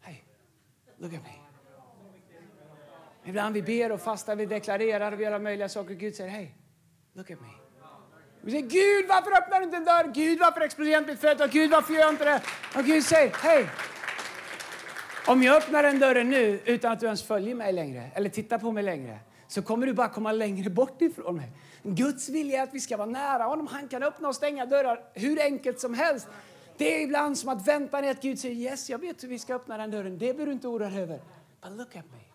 [0.00, 0.24] hej,
[0.98, 1.45] look at me.
[3.26, 5.94] Ibland vi ber och fastar, vi deklarerar och vi gör alla möjliga saker.
[5.94, 6.54] Gud säger hej,
[7.12, 7.46] look at me.
[8.40, 10.12] Vi säger Gud varför öppnar du inte en dörr?
[10.14, 11.50] Gud varför exploderar inte mitt företag?
[11.50, 12.42] Gud varför gör jag inte det?
[12.76, 13.66] Och Gud säger hej.
[15.26, 18.58] Om jag öppnar den dörren nu utan att du ens följer mig längre eller tittar
[18.58, 21.50] på mig längre så kommer du bara komma längre bort ifrån mig.
[21.82, 23.66] Guds vilja är att vi ska vara nära honom.
[23.66, 26.28] Han kan öppna och stänga dörrar hur enkelt som helst.
[26.76, 29.38] Det är ibland som att vänta ner att Gud säger yes, jag vet hur vi
[29.38, 30.18] ska öppna den dörren.
[30.18, 31.20] Det behöver du inte oroa dig över.
[31.62, 32.25] But look at me.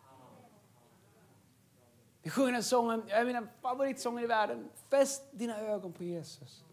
[2.23, 4.69] Vi sjunger den sången, jag mina favoritsånger i världen.
[4.89, 6.63] Fäst dina ögon på Jesus.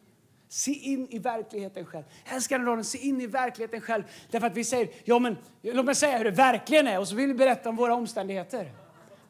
[0.49, 2.05] Se in i verkligheten själv.
[2.25, 4.03] Älskade den se in i verkligheten själv.
[4.31, 7.15] Därför att vi säger, ja men låt mig säga hur det verkligen är och så
[7.15, 8.73] vill vi berätta om våra omständigheter.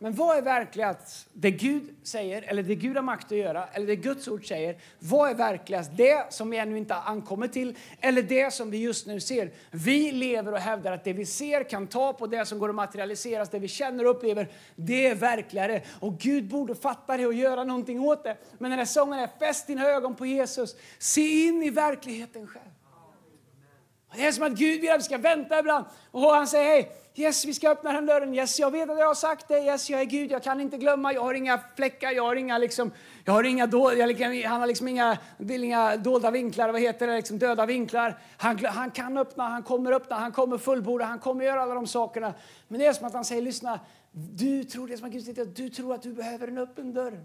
[0.00, 1.28] Men vad är verkligast?
[1.32, 4.76] Det Gud säger, eller det Gud har makt att göra, eller det Guds ord säger.
[4.98, 5.90] Vad är verkligast?
[5.96, 9.50] Det som vi ännu inte har ankommit till, eller det som vi just nu ser?
[9.70, 12.74] Vi lever och hävdar att det vi ser kan ta på det som går att
[12.74, 15.82] materialiseras, det vi känner och upplever, det är verkligare.
[16.00, 18.36] Och Gud borde fatta det och göra någonting åt det.
[18.58, 20.76] Men den här sången är fäst dina ögon på Jesus.
[20.98, 22.64] Se in i verkligheten själv.
[24.16, 25.84] Det är som att Gud vill att vi ska vänta ibland.
[26.10, 28.34] Och han säger, hej, yes, vi ska öppna den dörren.
[28.34, 29.58] Yes, jag vet att jag har sagt det.
[29.58, 31.12] Yes, jag är Gud, jag kan inte glömma.
[31.12, 32.90] Jag har inga fläckar, jag har inga, liksom,
[33.24, 37.06] jag har inga, do, jag, liksom- han har liksom inga, inga dolda vinklar, vad heter
[37.06, 38.18] det, liksom döda vinklar.
[38.36, 41.86] Han, han kan öppna, han kommer öppna, han kommer fullborda, han kommer göra alla de
[41.86, 42.34] sakerna.
[42.68, 43.80] Men det är som att han säger, lyssna,
[44.12, 47.24] du tror, det som att Gud säger, du tror att du behöver en öppen dörr.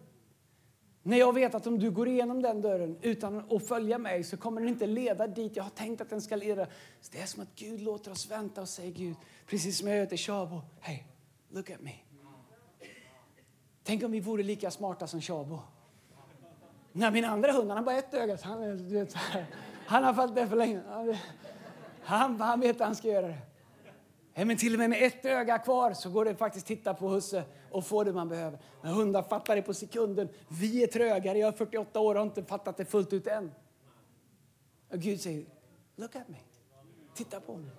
[1.05, 4.37] När jag vet att om du går igenom den dörren utan att följa mig så
[4.37, 6.67] kommer den inte leda dit jag har tänkt att den ska leda.
[7.01, 9.15] Så det är som att Gud låter oss vänta och säger Gud,
[9.47, 10.99] precis som jag gör till Shabo, hey,
[11.49, 11.91] look at me.
[13.83, 15.59] Tänk om vi vore lika smarta som Shabo.
[16.91, 19.13] När min andra hund, han har bara ett öga, han, vet,
[19.85, 20.81] han har fallit där för länge.
[22.03, 24.45] Han, han vet att han ska göra det.
[24.45, 27.43] Men till och med med ett öga kvar så går det faktiskt titta på husse
[27.73, 28.59] och få det man behöver.
[28.81, 30.29] Men hundar fattar det på sekunden.
[30.47, 31.37] Vi är trögare.
[31.37, 33.51] Jag är 48 år och har inte fattat det fullt ut än.
[34.89, 35.45] Och Gud säger,
[35.95, 36.37] look at me.
[37.13, 37.71] Titta på mig.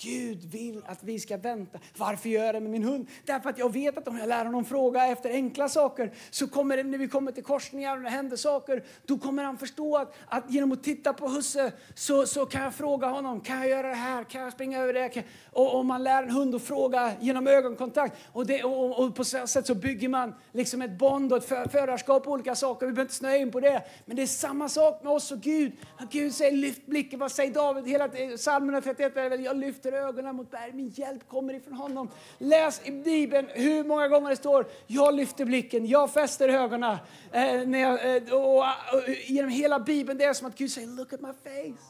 [0.00, 1.78] Gud vill att vi ska vänta.
[1.96, 3.08] Varför gör jag det med min hund?
[3.24, 6.76] Därför att jag vet att om jag lär honom fråga efter enkla saker så kommer
[6.76, 10.14] det, när vi kommer till korsningar och det händer saker, då kommer han förstå att,
[10.26, 13.88] att genom att titta på husse så, så kan jag fråga honom, kan jag göra
[13.88, 15.22] det här, kan jag springa över det?
[15.52, 19.24] Och om man lär en hund att fråga genom ögonkontakt och, det, och, och på
[19.24, 22.86] så sätt så bygger man liksom ett bond och ett för, förarskap och olika saker.
[22.86, 23.82] Vi behöver inte snöa in på det.
[24.04, 25.72] Men det är samma sak med oss och Gud.
[26.10, 27.88] Gud säger lyft blicken, vad säger David?
[27.88, 30.72] Hela psalmen 31 är väl, jag lyfter ögonen mot berg.
[30.72, 32.08] Min hjälp kommer ifrån honom.
[32.38, 36.96] Läs i Bibeln hur många gånger det står jag lyfter blicken, jag fäster ögonen.
[37.32, 40.70] Eh, när jag, eh, och, och, och, genom hela Bibeln det är som att Gud
[40.70, 41.84] säger look at my face.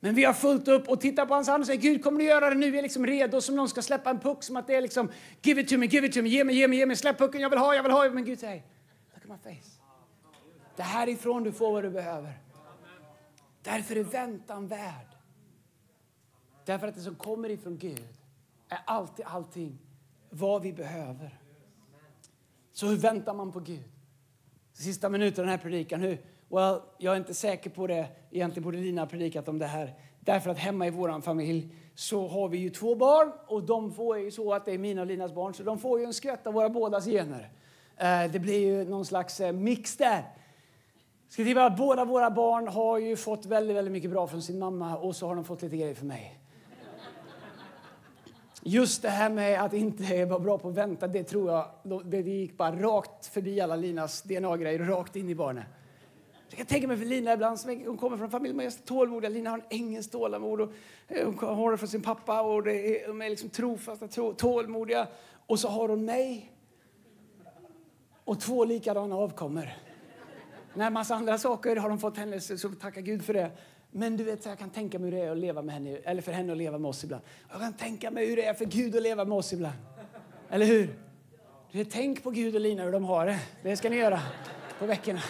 [0.00, 2.24] Men vi har fullt upp och tittar på hans hand och säger Gud kommer du
[2.24, 2.70] göra det nu?
[2.70, 5.10] Vi är liksom redo som någon ska släppa en puck som att det är liksom
[5.42, 7.18] give it to me, give it to me, ge mig, ge mig, ge mig, släpp
[7.18, 8.10] pucken, jag vill ha, jag vill ha.
[8.10, 8.62] Men Gud säger
[9.14, 9.70] look at my face.
[10.76, 12.32] Det här ifrån du får vad du behöver.
[13.62, 15.11] Därför är väntan värd.
[16.64, 18.08] Därför att det som kommer ifrån Gud
[18.68, 19.78] är alltid allting
[20.30, 21.38] vad vi behöver.
[22.72, 23.84] Så hur väntar man på Gud?
[24.72, 26.00] Sista minuten av den här predikan.
[26.00, 28.08] Hur, well, jag är inte säker på det.
[28.30, 29.94] Egentligen borde Lina ha predikat om det här.
[30.20, 34.18] Därför att hemma i vår familj så har vi ju två barn och de får
[34.18, 36.46] ju så att det är mina och Linas barn så de får ju en skvätt
[36.46, 37.52] av våra bådas gener.
[37.96, 40.24] Eh, det blir ju någon slags eh, mix där.
[41.28, 44.96] Ska att båda våra barn har ju fått väldigt, väldigt mycket bra från sin mamma
[44.96, 46.41] och så har de fått lite grejer för mig.
[48.64, 51.66] Just det här med att inte vara bra på att vänta, det tror jag
[52.04, 55.64] det gick bara rakt förbi alla Linas DNA-grejer, rakt in i barnet.
[56.48, 59.30] Jag kan tänka mig för Lina ibland, som hon kommer från en familj med tålmodiga.
[59.30, 60.72] Lina har en engelskt tålamod och
[61.08, 65.06] eh, hon har det från sin pappa och det är, de är liksom trofasta, tålmodiga.
[65.46, 66.52] Och så har hon mig
[68.24, 69.68] och två likadana avkommor.
[70.74, 73.50] När massa andra saker har de fått henne, så tacka Gud för det.
[73.94, 76.22] Men du vet, jag kan tänka mig hur det är att leva med henne, eller
[76.22, 77.22] för henne att leva med oss ibland.
[77.50, 79.76] Jag kan tänka mig hur det är för Gud att leva med oss ibland.
[80.50, 80.94] Eller hur?
[81.72, 83.38] Du vet, tänk på Gud och Lina hur de har det.
[83.62, 84.20] Det ska ni göra
[84.78, 85.20] på veckorna.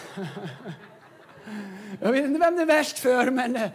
[2.01, 3.69] Jag vet inte vem det är värst för, men eh,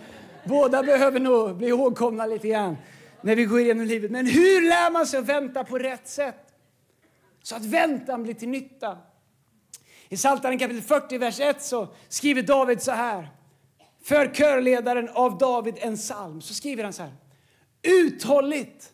[0.45, 2.77] båda behöver nog bli ihågkomna lite grann
[3.21, 4.11] när vi går igenom livet.
[4.11, 6.55] Men hur lär man sig att vänta på rätt sätt?
[7.43, 8.99] Så att väntan blir till nytta.
[10.09, 13.29] I Psaltaren kapitel 40, vers 1 så skriver David så här
[14.09, 17.13] för körledaren av David en psalm så skriver han så här.
[17.83, 18.93] Uthålligt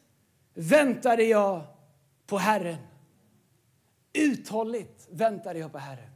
[0.54, 1.62] väntade jag
[2.26, 2.76] på Herren.
[4.12, 6.10] Uthålligt väntade jag på Herren.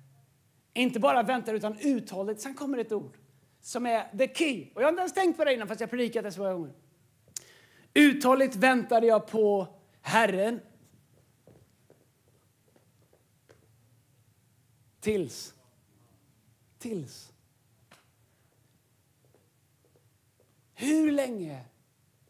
[0.75, 2.41] Inte bara väntar utan uthålligt.
[2.41, 3.17] Sen kommer ett ord
[3.61, 4.67] som är the key.
[4.75, 6.53] Och jag har inte ens tänkt på det innan fast jag predikat det så många
[6.53, 6.75] gånger.
[7.95, 9.67] Uthålligt väntade jag på
[10.01, 10.61] Herren.
[15.01, 15.55] Tills.
[16.79, 17.33] Tills.
[20.81, 21.65] Hur länge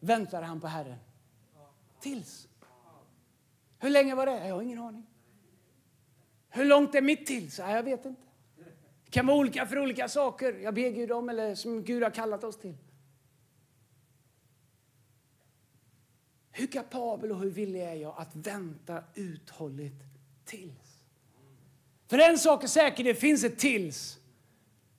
[0.00, 0.98] väntade han på Herren?
[2.00, 2.48] Tills.
[3.78, 4.48] Hur länge var det?
[4.48, 5.06] Jag har ingen aning.
[6.48, 7.58] Hur långt är mitt tills?
[7.58, 8.22] Jag vet inte.
[9.04, 10.52] Det kan vara olika för olika saker.
[10.52, 12.76] Jag ber Gud om eller som Gud har kallat oss till.
[16.50, 20.04] Hur kapabel och hur villig är jag att vänta uthålligt
[20.44, 21.02] tills?
[22.06, 24.18] För en sak är säker, det finns ett tills.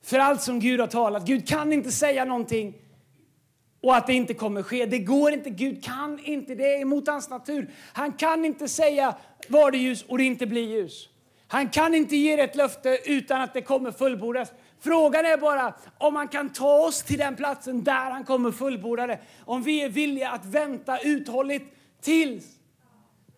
[0.02, 1.26] För allt som Gud har talat.
[1.26, 2.89] Gud kan inte säga någonting
[3.82, 4.86] och att det inte kommer ske.
[4.86, 5.50] Det går inte.
[5.50, 6.56] Gud kan inte.
[6.56, 7.70] Det är emot hans natur.
[7.94, 9.16] Han kan inte säga
[9.48, 11.10] var det ljus och det inte blir ljus.
[11.48, 14.52] Han kan inte ge ett löfte utan att det kommer fullbordas.
[14.80, 19.08] Frågan är bara om han kan ta oss till den platsen där han kommer fullborda
[19.08, 19.20] det.
[19.46, 22.46] Om vi är villiga att vänta uthålligt tills.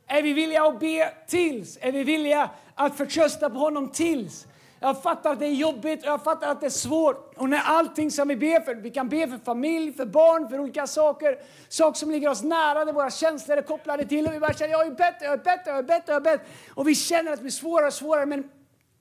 [0.08, 1.78] Är vi villiga att be tills?
[1.82, 4.48] Är vi villiga att förtrösta på honom tills?
[4.84, 7.34] Jag fattar att det är jobbigt och jag fattar att det är svårt.
[7.38, 10.60] Och när allting som vi ber för, vi kan be för familj, för barn, för
[10.60, 11.40] olika saker,
[11.70, 14.72] saker som ligger oss nära, där våra känslor är kopplade till och vi bara känner
[14.72, 16.46] jag är bättre, jag är bättre, jag är bättre, jag är bättre.
[16.74, 18.50] Och vi känner att det blir svårare och svårare men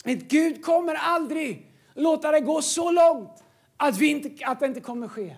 [0.04, 3.44] Gud kommer aldrig låta det gå så långt
[3.76, 5.36] att, vi inte, att det inte kommer ske.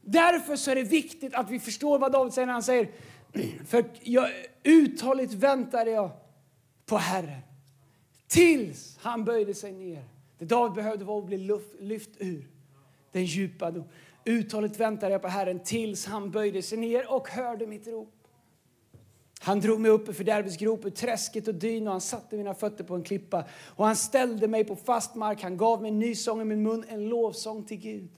[0.00, 2.90] Därför så är det viktigt att vi förstår vad David säger när han säger
[3.66, 4.28] för jag,
[4.62, 6.10] uthålligt väntade jag
[6.86, 7.51] på Herren
[8.32, 10.04] tills han böjde sig ner.
[10.38, 12.48] Det David behövde var att bli luft, lyft ur
[13.12, 13.84] den djupa dom.
[14.24, 18.14] Uthålligt väntade jag på Herren tills han böjde sig ner och hörde mitt rop.
[19.40, 22.54] Han drog mig upp ur fördärvets grop, ur träsket och dyn och han satte mina
[22.54, 23.44] fötter på en klippa.
[23.66, 26.62] Och han ställde mig på fast mark, han gav mig en ny sång i min
[26.62, 28.10] mun, en lovsång till Gud.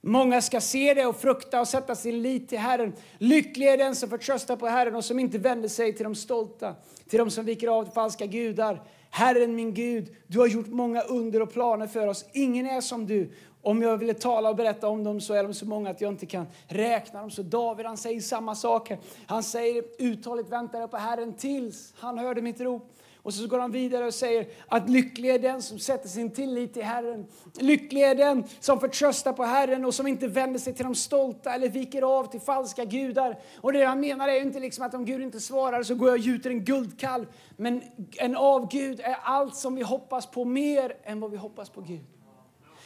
[0.00, 2.92] Många ska se det och frukta och sätta sin lit till Herren.
[3.18, 6.74] Lycklig är den som förtröstar på Herren och som inte vänder sig till de stolta,
[7.08, 8.82] till de som viker av till falska gudar.
[9.10, 12.24] Herren min Gud, du har gjort många under och planer för oss.
[12.32, 13.30] Ingen är som du.
[13.62, 16.12] Om jag ville tala och berätta om dem så är de så många att jag
[16.12, 17.30] inte kan räkna dem.
[17.30, 18.92] Så David han säger samma sak.
[19.26, 22.97] Han säger uthålligt väntar jag på Herren tills han hörde mitt rop.
[23.28, 26.74] Och så går han vidare och säger att lycklig är den som sätter sin tillit
[26.74, 27.26] till Herren.
[27.58, 31.54] Lycklig är den som förtröstar på Herren och som inte vänder sig till de stolta
[31.54, 33.38] eller viker av till falska gudar.
[33.60, 36.14] Och det han menar är inte liksom att om Gud inte svarar så går jag
[36.14, 37.26] och gjuter en guldkalv.
[37.56, 37.82] Men
[38.16, 42.04] en avgud är allt som vi hoppas på mer än vad vi hoppas på Gud.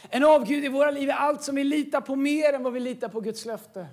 [0.09, 2.79] En avgud i våra liv är allt som vi litar på mer än vad vi
[2.79, 3.87] litar på Guds löfte.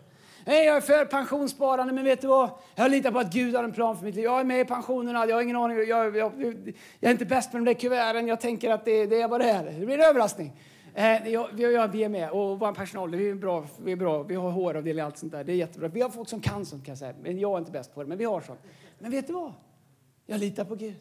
[0.45, 2.51] Nej, jag är för pensionssparande, men vet du vad?
[2.75, 4.25] Jag litar på att Gud har en plan för mitt liv.
[4.25, 5.77] Jag är med i pensionerna, jag har ingen aning.
[5.77, 6.33] Jag, jag,
[7.01, 8.29] jag är inte bäst med de där kuverten.
[8.29, 9.65] Jag tänker att det, det är vad det är.
[9.65, 10.53] Det blir en överraskning.
[10.95, 13.65] Eh, jag, jag, vi är med och vår personal, vi är bra.
[13.85, 14.23] Vi, är bra.
[14.23, 15.45] vi har håravdelning och allt sånt där.
[15.45, 15.89] Det är jättebra.
[15.89, 17.15] Vi har folk som kan sånt kan jag säga.
[17.23, 18.61] Men jag är inte bäst på det, men vi har sånt.
[18.99, 19.53] Men vet du vad?
[20.27, 20.95] Jag litar på Gud.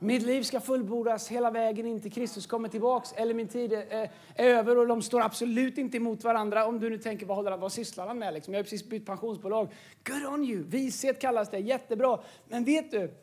[0.00, 3.86] Mitt liv ska fullbordas hela vägen in till Kristus kommer tillbaks eller min tid är,
[3.90, 6.66] är, över och de står absolut inte emot varandra.
[6.66, 8.34] Om du nu tänker, vad, håller, vad sysslar han med?
[8.34, 8.54] Liksom?
[8.54, 9.68] Jag har precis bytt pensionsbolag.
[10.04, 10.64] Good on you!
[10.64, 12.18] Vishet kallas det, jättebra.
[12.48, 13.14] Men vet du,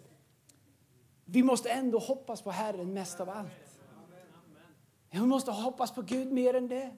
[1.25, 3.79] vi måste ändå hoppas på Herren mest av allt.
[5.11, 6.91] Vi måste hoppas på Gud mer än det.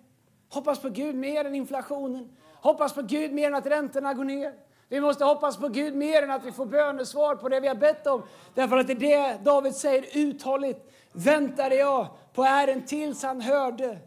[0.49, 2.29] Hoppas på Gud mer än inflationen.
[2.53, 4.53] Hoppas på Gud mer än att räntorna går ner.
[4.89, 7.75] Vi måste hoppas på Gud mer än att vi får bönesvar på det vi har
[7.75, 8.23] bett om.
[8.53, 10.79] Därför att det är det David säger uthålligt
[11.11, 13.99] väntade jag på Herren tills han hörde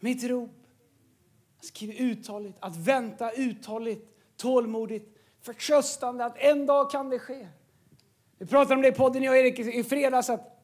[0.00, 0.50] mitt rop.
[1.56, 7.48] Han skriver uthålligt, att vänta uthålligt, tålmodigt, förtröstande att en dag kan det ske.
[8.38, 10.58] Vi pratade om det i podden jag och Erik i fredags att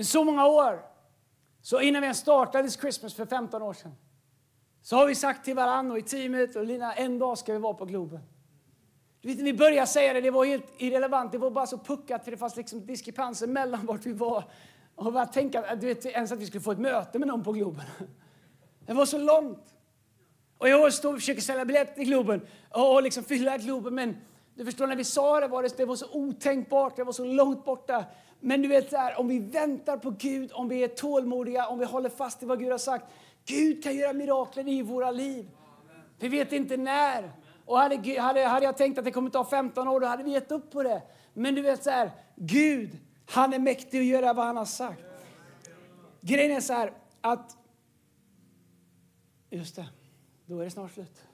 [0.00, 0.82] så många år,
[1.62, 3.94] så innan vi startade Christmas för 15 år sedan
[4.88, 7.58] så har vi sagt till varandra och i teamet och Lina, en dag ska vi
[7.58, 8.20] vara på Globen.
[9.20, 11.32] Du vet, vi började säga det, det var helt irrelevant.
[11.32, 14.44] Det var bara så puckat för det fanns liksom diskrepanser mellan vart vi var.
[14.94, 17.52] Och bara tänka, du vet, ens att vi skulle få ett möte med någon på
[17.52, 17.84] Globen.
[18.86, 19.74] Det var så långt.
[20.58, 23.94] Och jag står och försöker sälja biljetter till Globen och liksom fylla Globen.
[23.94, 24.16] Men
[24.54, 27.24] du förstår, när vi sa det var det, det var så otänkbart, det var så
[27.24, 28.04] långt borta.
[28.40, 31.84] Men du vet, där, om vi väntar på Gud, om vi är tålmodiga, om vi
[31.84, 33.04] håller fast i vad Gud har sagt,
[33.48, 35.50] Gud kan göra mirakler i våra liv.
[36.18, 37.32] Vi vet inte när.
[37.64, 40.30] Och hade, hade, hade jag tänkt att det kommer ta 15 år, då hade vi
[40.30, 41.02] gett upp på det.
[41.34, 45.02] Men du vet så här, Gud, han är mäktig att göra vad han har sagt.
[46.20, 47.56] Grejen är så här att...
[49.50, 49.88] Just det,
[50.46, 51.24] då är det snart slut.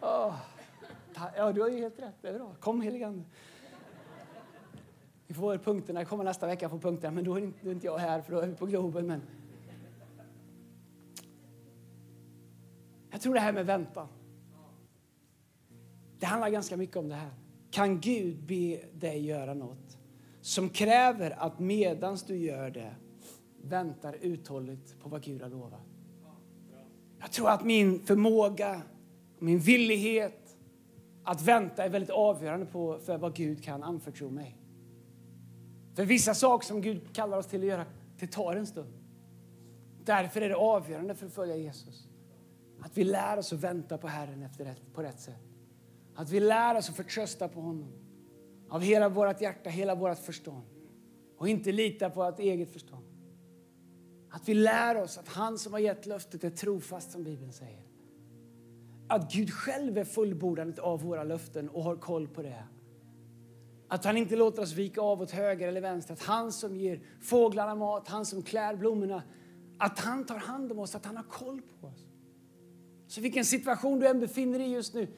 [0.00, 0.34] Oh.
[1.36, 2.14] Ja, du har ju helt rätt.
[2.20, 2.54] Det är bra.
[2.60, 3.24] Kom heligande.
[5.26, 6.00] Vi får punkterna.
[6.00, 8.20] Jag kommer nästa vecka få punkterna, men då är inte, då är inte jag här
[8.20, 9.06] för då är vi på Globen.
[9.06, 9.22] Men...
[13.22, 14.08] tror det här med väntan.
[16.18, 17.30] Det handlar ganska mycket om det här.
[17.70, 19.98] Kan Gud be dig göra något
[20.40, 22.94] som kräver att medans du gör det
[23.62, 25.80] väntar uthålligt på vad Gud har lovat?
[27.20, 28.82] Jag tror att min förmåga,
[29.38, 30.56] min villighet
[31.24, 34.58] att vänta är väldigt avgörande på för vad Gud kan anförtro mig.
[35.94, 37.86] För vissa saker som Gud kallar oss till att göra,
[38.18, 38.92] det tar en stund.
[40.04, 42.08] Därför är det avgörande för att följa Jesus.
[42.84, 45.42] Att vi lär oss att vänta på Herren efter rätt, på rätt sätt.
[46.14, 47.92] Att vi lär oss att förtrösta på honom.
[48.68, 50.66] Av hela vårt hjärta, hela vårt förstånd.
[51.38, 53.04] Och inte lita på vårt eget förstånd.
[54.30, 57.82] Att vi lär oss att han som har gett löftet är trofast som Bibeln säger.
[59.08, 62.64] Att Gud själv är fullbordandet av våra löften och har koll på det.
[63.88, 66.14] Att han inte låter oss vika av åt höger eller vänster.
[66.14, 69.22] Att han som ger fåglarna mat, han som klär blommorna.
[69.78, 72.11] Att han tar hand om oss, att han har koll på oss.
[73.12, 75.08] Så vilken situation du än befinner dig i just nu,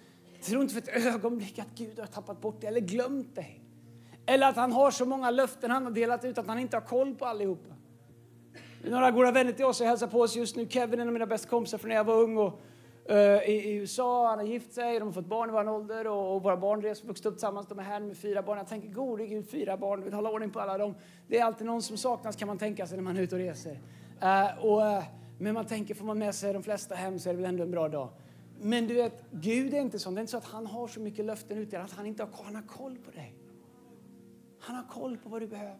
[0.42, 3.60] tro inte för ett ögonblick att Gud har tappat bort dig eller glömt dig.
[4.26, 6.80] Eller att han har så många löften han har delat ut att han inte har
[6.80, 7.74] koll på allihopa.
[8.84, 10.66] Några goda vänner till oss hälsar på oss just nu.
[10.68, 12.36] Kevin är en av mina bästa kompisar från när jag var ung.
[12.36, 12.60] Och,
[13.10, 16.06] uh, i, i, USA, han har gift sig, de har fått barn i vår ålder
[16.06, 17.66] och, och våra barn reser vuxit upp tillsammans.
[17.66, 18.58] De är här med fyra barn.
[18.58, 20.94] Jag tänker, gode Gud, fyra barn, vill hålla ordning på alla dem.
[21.28, 23.40] Det är alltid någon som saknas kan man tänka sig när man är ute och
[23.40, 23.80] reser.
[24.22, 25.04] Uh, och, uh,
[25.44, 27.62] men man tänker, får man med sig de flesta hem så är det väl ändå
[27.62, 28.08] en bra dag.
[28.60, 30.14] Men du vet, Gud är inte sån.
[30.14, 32.44] Det är inte så att han har så mycket löften ute att han inte har,
[32.44, 33.34] han har koll på dig.
[34.60, 35.78] Han har koll på vad du behöver.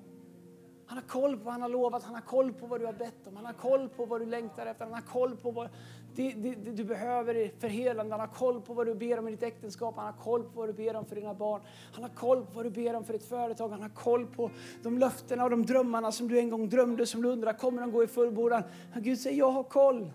[0.86, 2.92] Han har koll på vad han har lovat, han har koll på vad du har
[2.92, 5.68] bett om, han har koll på vad du längtar efter, han har koll på vad
[6.16, 9.28] det, det, det du behöver för helande, han har koll på vad du ber om
[9.28, 11.60] i ditt äktenskap, han har koll på vad du ber om för dina barn,
[11.92, 14.50] han har koll på vad du ber om för ditt företag, han har koll på
[14.82, 17.92] de löftena och de drömmarna som du en gång drömde, som du undrar, kommer de
[17.92, 18.62] gå i fullbordan?
[18.94, 20.10] Gud säger, jag har koll.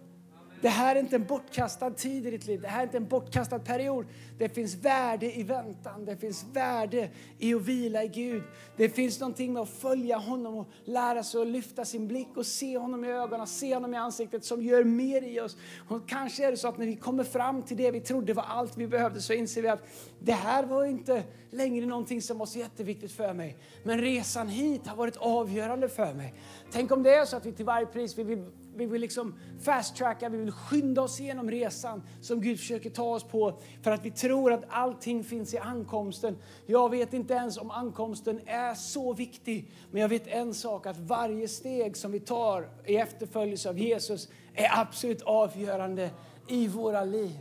[0.61, 2.61] Det här är inte en bortkastad tid i ditt liv.
[2.61, 4.05] Det här är inte en bortkastad period.
[4.37, 6.05] Det finns värde i väntan.
[6.05, 8.43] Det finns värde i att vila i Gud.
[8.77, 12.45] Det finns någonting med att följa honom och lära sig att lyfta sin blick och
[12.45, 15.57] se honom i ögonen, se honom i ansiktet som gör mer i oss.
[15.87, 18.43] Och kanske är det så att när vi kommer fram till det vi trodde var
[18.43, 19.83] allt vi behövde så inser vi att
[20.19, 23.57] det här var inte längre någonting som var så jätteviktigt för mig.
[23.83, 26.33] Men resan hit har varit avgörande för mig.
[26.71, 28.45] Tänk om det är så att vi till varje pris vill
[28.79, 33.23] vi vill liksom fast-tracka, vi vill skynda oss igenom resan som Gud försöker ta oss
[33.23, 36.37] på för att vi tror att allting finns i ankomsten.
[36.65, 40.97] Jag vet inte ens om ankomsten är så viktig, men jag vet en sak att
[40.97, 46.09] varje steg som vi tar i efterföljelse av Jesus är absolut avgörande
[46.47, 47.39] i våra liv.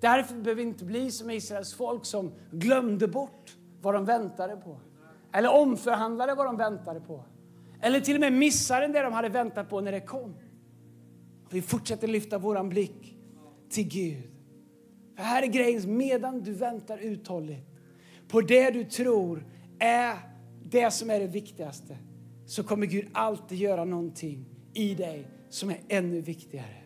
[0.00, 4.80] Därför behöver vi inte bli som Israels folk som glömde bort vad de väntade på.
[5.32, 7.24] Eller omförhandlade vad de väntade på.
[7.82, 10.34] Eller till och med missade det de hade väntat på när det kom.
[11.50, 13.16] Vi fortsätter lyfta vår blick
[13.70, 14.22] till Gud.
[15.16, 17.68] För här är grejen, medan du väntar uthålligt
[18.28, 19.46] på det du tror
[19.78, 20.14] är
[20.64, 21.98] det som är det viktigaste
[22.46, 26.82] så kommer Gud alltid göra någonting i dig som är ännu viktigare.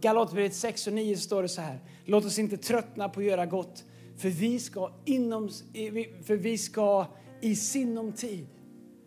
[0.00, 1.78] Galaterbrevet 6 och 9 står det så här.
[2.04, 3.84] Låt oss inte tröttna på att göra gott
[4.16, 5.48] för vi ska, inom,
[6.22, 7.06] för vi ska
[7.40, 8.46] i sinom tid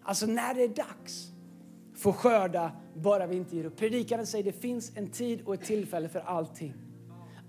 [0.06, 1.32] Alltså när det är dags
[1.96, 3.78] få skörda bara vi inte ger upp.
[3.78, 6.74] Predikaren säger det finns en tid och ett tillfälle för allting.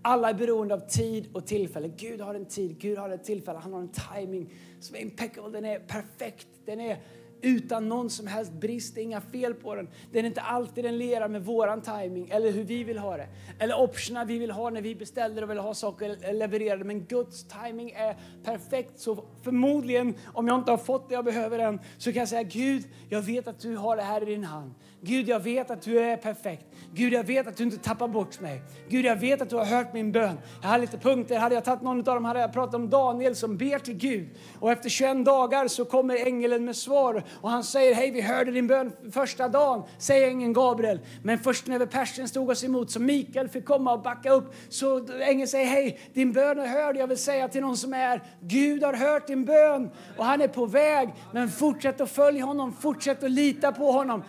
[0.02, 1.90] Alla är beroende av tid och tillfälle.
[1.96, 5.50] Gud har en tid, Gud har ett tillfälle, han har en timing som är impeccable,
[5.50, 6.98] den är perfekt, den är
[7.46, 8.94] utan någon som helst brist.
[8.94, 9.88] Det är inga fel på den.
[10.12, 13.28] Den är inte alltid den lerar med våran timing eller hur vi vill ha det.
[13.58, 16.84] Eller optionerna vi vill ha när vi beställer och vill ha saker levererade.
[16.84, 18.98] Men Guds timing är perfekt.
[18.98, 22.42] Så förmodligen, om jag inte har fått det jag behöver än, så kan jag säga
[22.42, 24.74] Gud, jag vet att du har det här i din hand.
[25.06, 26.64] Gud, jag vet att du är perfekt.
[26.94, 28.62] Gud, jag vet att du inte tappar bort mig.
[28.88, 30.38] Gud, jag vet att du har hört min bön.
[30.62, 31.38] Jag har lite punkter.
[31.38, 34.28] Hade jag tagit någon av dem hade jag pratat om Daniel som ber till Gud.
[34.60, 38.50] Och efter 21 dagar så kommer ängeln med svar och han säger, hej vi hörde
[38.50, 41.00] din bön första dagen, säger ängeln Gabriel.
[41.22, 44.54] Men först när persen stod oss emot så Mikael fick komma och backa upp.
[44.68, 46.96] Så ängeln säger, hej din bön är hörd.
[46.96, 50.48] Jag vill säga till någon som är, Gud har hört din bön och han är
[50.48, 51.08] på väg.
[51.32, 54.22] Men fortsätt att följa honom, fortsätt att lita på honom.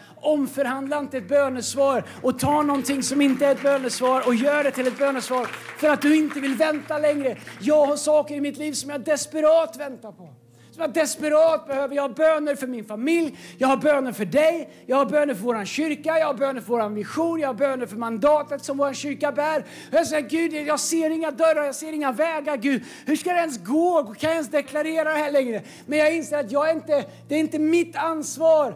[0.67, 4.71] Omförhandla inte ett bönesvar och ta någonting som inte är ett bönesvar och gör det
[4.71, 5.45] till ett bönesvar
[5.77, 7.37] för att du inte vill vänta längre.
[7.59, 10.33] Jag har saker i mitt liv som jag desperat väntar på
[10.77, 11.95] som jag desperat behöver.
[11.95, 15.43] Jag har böner för min familj, jag har böner för dig, jag har böner för
[15.43, 18.93] vår kyrka, jag har böner för vår vision, jag har böner för mandatet som vår
[18.93, 19.65] kyrka bär.
[19.91, 22.83] Jag säger Gud, jag ser inga dörrar, jag ser inga vägar Gud.
[23.05, 24.03] Hur ska det ens gå?
[24.03, 25.61] Kan jag ens deklarera det här längre?
[25.85, 28.75] Men jag inser att jag är inte, det är inte mitt ansvar.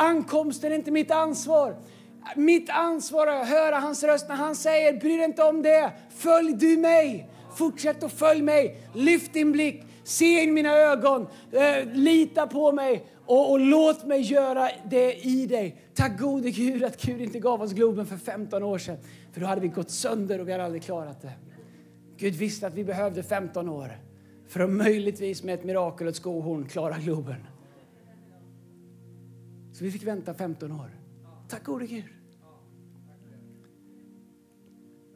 [0.00, 1.76] Ankomsten är inte mitt ansvar.
[2.36, 5.92] Mitt ansvar är att höra hans röst när han säger, bry dig inte om det,
[6.16, 7.28] följ du mig.
[7.56, 9.82] Fortsätt att följ mig, lyft din blick.
[10.04, 15.46] Se in mina ögon, eh, lita på mig och, och, låt mig göra det i
[15.46, 15.82] dig.
[15.94, 18.96] Tack gode Gud att Gud inte gav oss Globen för 15 år sedan.
[19.32, 21.32] För då hade vi gått sönder och vi hade aldrig klarat det.
[22.16, 23.98] Gud visste att vi behövde 15 år
[24.48, 27.46] för att möjligtvis med ett mirakel och ett skohorn klara Globen.
[29.72, 30.90] Så vi fick vänta 15 år.
[31.48, 32.04] Tack gode Gud.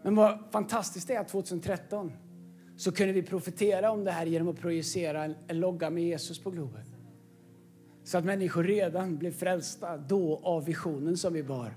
[0.02, 2.12] Men vad fantastiskt det är att 2013
[2.78, 6.38] så kunde vi profetera om det här genom att projicera en, en logga med Jesus
[6.38, 6.84] på Globen.
[8.04, 11.76] Så att människor redan blev frälsta då av visionen som vi bar.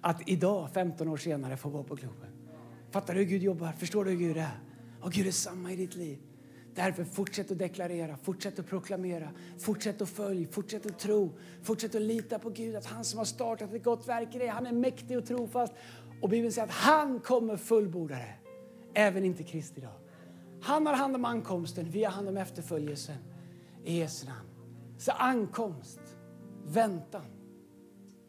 [0.00, 2.30] Att idag, 15 år senare, få vara på Globen.
[2.90, 3.72] Fattar du hur Gud jobbar?
[3.72, 4.60] Förstår du hur Gud är?
[5.00, 6.18] Och Gud är samma i ditt liv.
[6.74, 12.02] Därför fortsätt att deklarera, fortsätt att proklamera, fortsätt att följa, fortsätt att tro, fortsätt att
[12.02, 14.72] lita på Gud att han som har startat ett gott verk i dig, han är
[14.72, 15.72] mäktig och trofast.
[16.20, 18.34] Och Bibeln säger att han kommer fullborda det,
[18.94, 19.99] även inte Kristi dag.
[20.62, 23.16] Han har hand om ankomsten, vi har hand om efterföljelsen.
[23.84, 24.48] I Jesu namn.
[24.98, 26.00] Så ankomst,
[26.66, 27.24] väntan,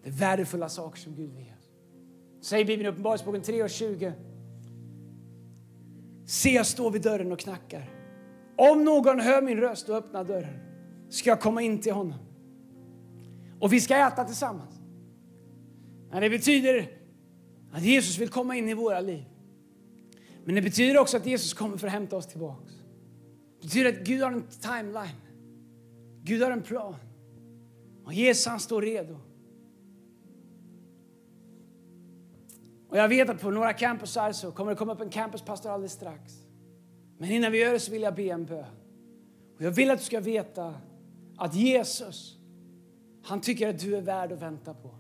[0.04, 1.72] det är värdefulla saker som Gud vill ge oss.
[2.48, 4.14] Säger Bibeln i Uppenbarelseboken 3 och 20.
[6.26, 7.90] Se, jag står vid dörren och knackar.
[8.58, 10.60] Om någon hör min röst och öppnar dörren
[11.10, 12.20] ska jag komma in till honom.
[13.60, 14.74] Och vi ska äta tillsammans.
[16.12, 16.92] Det betyder
[17.72, 19.26] att Jesus vill komma in i våra liv.
[20.44, 22.74] Men det betyder också att Jesus kommer för att hämta oss tillbaks.
[23.62, 25.22] Det betyder att Gud har en timeline.
[26.24, 26.96] Gud har en plan.
[28.06, 29.20] Och Jesus han står redo.
[32.90, 35.92] Och jag vet att på några campusar så kommer det komma upp en campuspastor alldeles
[35.92, 36.34] strax.
[37.18, 38.66] Men innan vi gör det så vill jag be en bön.
[39.56, 40.76] Och jag vill att du ska veta
[41.38, 42.38] att Jesus,
[43.24, 44.96] han tycker att du är värd att vänta på.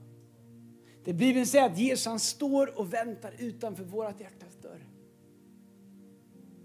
[1.04, 4.91] Det Bibeln säger att Jesus han står och väntar utanför vårt hjärtas dörr.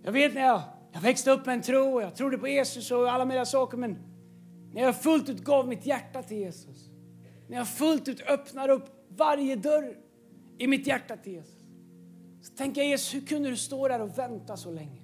[0.06, 2.90] Jag vet när jag, jag växte upp med en tro och jag trodde på Jesus
[2.90, 3.98] och alla mina saker men
[4.72, 6.90] när jag fullt ut gav mitt hjärta till Jesus,
[7.48, 9.96] när jag fullt ut öppnar upp varje dörr
[10.58, 11.68] i mitt hjärta till Jesus,
[12.42, 15.02] så tänker jag Jesus, hur kunde du stå där och vänta så länge?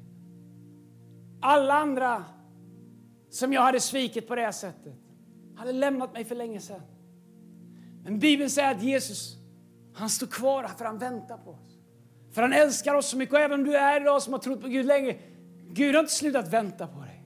[1.41, 2.25] Alla andra
[3.31, 4.99] som jag hade svikit på det här sättet
[5.57, 6.83] hade lämnat mig för länge sedan.
[8.05, 9.37] Men Bibeln säger att Jesus,
[9.95, 11.82] han står kvar för han väntar på oss.
[12.33, 13.35] För han älskar oss så mycket.
[13.35, 15.17] Och även om du är idag som har trott på Gud länge,
[15.69, 17.25] Gud har inte slutat vänta på dig.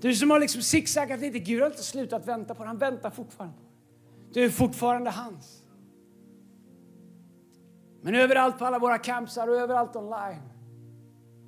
[0.00, 2.68] Du som har liksom zigzaggat lite, Gud har inte slutat vänta på dig.
[2.68, 3.70] Han väntar fortfarande på dig.
[4.32, 5.62] Du är fortfarande hans.
[8.02, 10.42] Men överallt på alla våra campsar och överallt online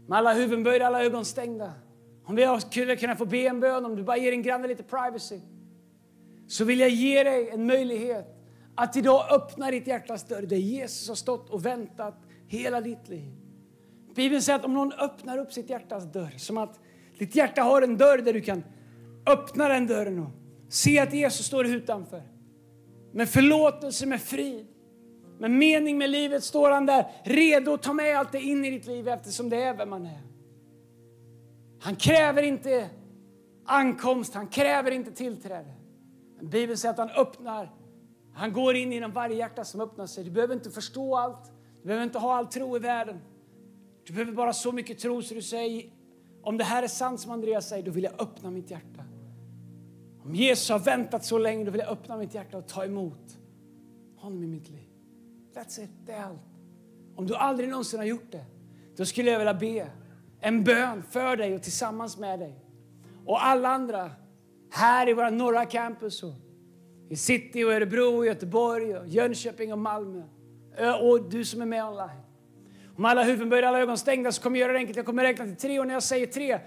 [0.08, 1.72] med alla huvuden böjda, alla ögon stängda.
[2.24, 4.82] Om vi skulle kunna få be en bön, om du bara ger din granne lite
[4.82, 5.40] privacy,
[6.48, 8.26] så vill jag ge dig en möjlighet
[8.74, 12.14] att idag öppna ditt hjärtas dörr där Jesus har stått och väntat
[12.52, 13.32] hela ditt liv.
[14.14, 16.80] Bibeln säger att om någon öppnar upp sitt hjärtas dörr, som att
[17.18, 18.64] ditt hjärta har en dörr där du kan
[19.26, 20.30] öppna den dörren och
[20.68, 22.22] se att Jesus står utanför.
[23.12, 24.66] Med förlåtelse, med frid.
[25.38, 28.70] Med mening med livet står han där redo att ta med allt det in i
[28.70, 30.20] ditt liv eftersom det är vem man är.
[31.80, 32.90] Han kräver inte
[33.64, 35.74] ankomst, han kräver inte tillträde.
[36.36, 37.70] Men Bibeln säger att han öppnar,
[38.34, 40.24] han går in genom varje hjärta som öppnar sig.
[40.24, 41.51] Du behöver inte förstå allt,
[41.82, 43.20] du behöver inte ha all tro i världen.
[44.06, 45.90] Du behöver bara så mycket tro så du säger,
[46.42, 49.04] om det här är sant som Andreas säger, då vill jag öppna mitt hjärta.
[50.24, 53.38] Om Jesus har väntat så länge, då vill jag öppna mitt hjärta och ta emot
[54.16, 54.88] honom i mitt liv.
[55.54, 56.40] That's it, det är allt.
[57.16, 58.44] Om du aldrig någonsin har gjort det,
[58.96, 59.90] då skulle jag vilja be
[60.40, 62.64] en bön för dig och tillsammans med dig.
[63.26, 64.10] Och alla andra
[64.70, 66.34] här i våra norra campus och
[67.08, 70.22] i city och Örebro, och Göteborg, och Jönköping och Malmö.
[71.02, 72.20] Och du som är med online.
[72.96, 74.96] Om alla huvuden böjda, alla ögon stängda så kommer jag göra det enkelt.
[74.96, 76.58] Jag kommer räkna till tre och när jag säger tre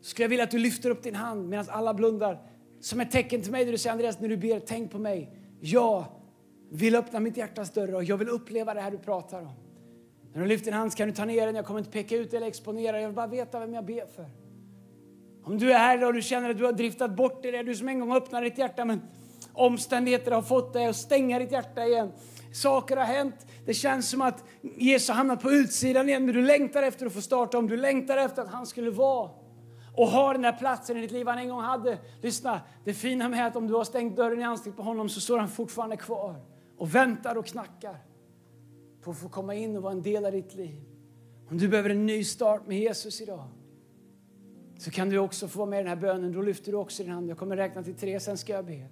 [0.00, 2.42] så skulle jag vilja att du lyfter upp din hand medan alla blundar.
[2.80, 5.30] Som ett tecken till mig där du säger Andreas, när du ber, tänk på mig.
[5.60, 6.04] Jag
[6.70, 9.52] vill öppna mitt hjärtas dörr och jag vill uppleva det här du pratar om.
[10.32, 11.54] När du lyfter din hand kan du ta ner den.
[11.54, 13.00] Jag kommer inte peka ut eller exponera.
[13.00, 14.26] Jag vill bara veta vem jag ber för.
[15.44, 17.88] Om du är här och du känner att du har driftat bort det, du som
[17.88, 19.00] en gång öppnade ditt hjärta men
[19.52, 22.12] omständigheter har fått dig att stänga ditt hjärta igen.
[22.54, 23.46] Saker har hänt.
[23.66, 27.12] Det känns som att Jesus har hamnat på utsidan igen men du längtar efter att
[27.12, 27.68] få starta om.
[27.68, 29.30] Du längtar efter att han skulle vara
[29.96, 31.98] och ha den där platsen i ditt liv han en gång hade.
[32.22, 35.20] Lyssna, det fina med att om du har stängt dörren i ansiktet på honom så
[35.20, 36.36] står han fortfarande kvar
[36.78, 37.96] och väntar och knackar
[39.02, 40.80] på att få komma in och vara en del av ditt liv.
[41.50, 43.48] Om du behöver en ny start med Jesus idag
[44.78, 46.32] så kan du också få vara med i den här bönen.
[46.32, 47.30] Då lyfter du också din hand.
[47.30, 48.88] Jag kommer räkna till tre, sen ska jag be.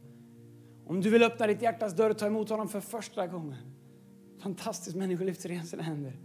[0.92, 3.56] Om du vill öppna ditt hjärtas dörr och ta emot honom för första gången.
[4.42, 6.20] Fantastiskt, människor lyfter igen sina händer.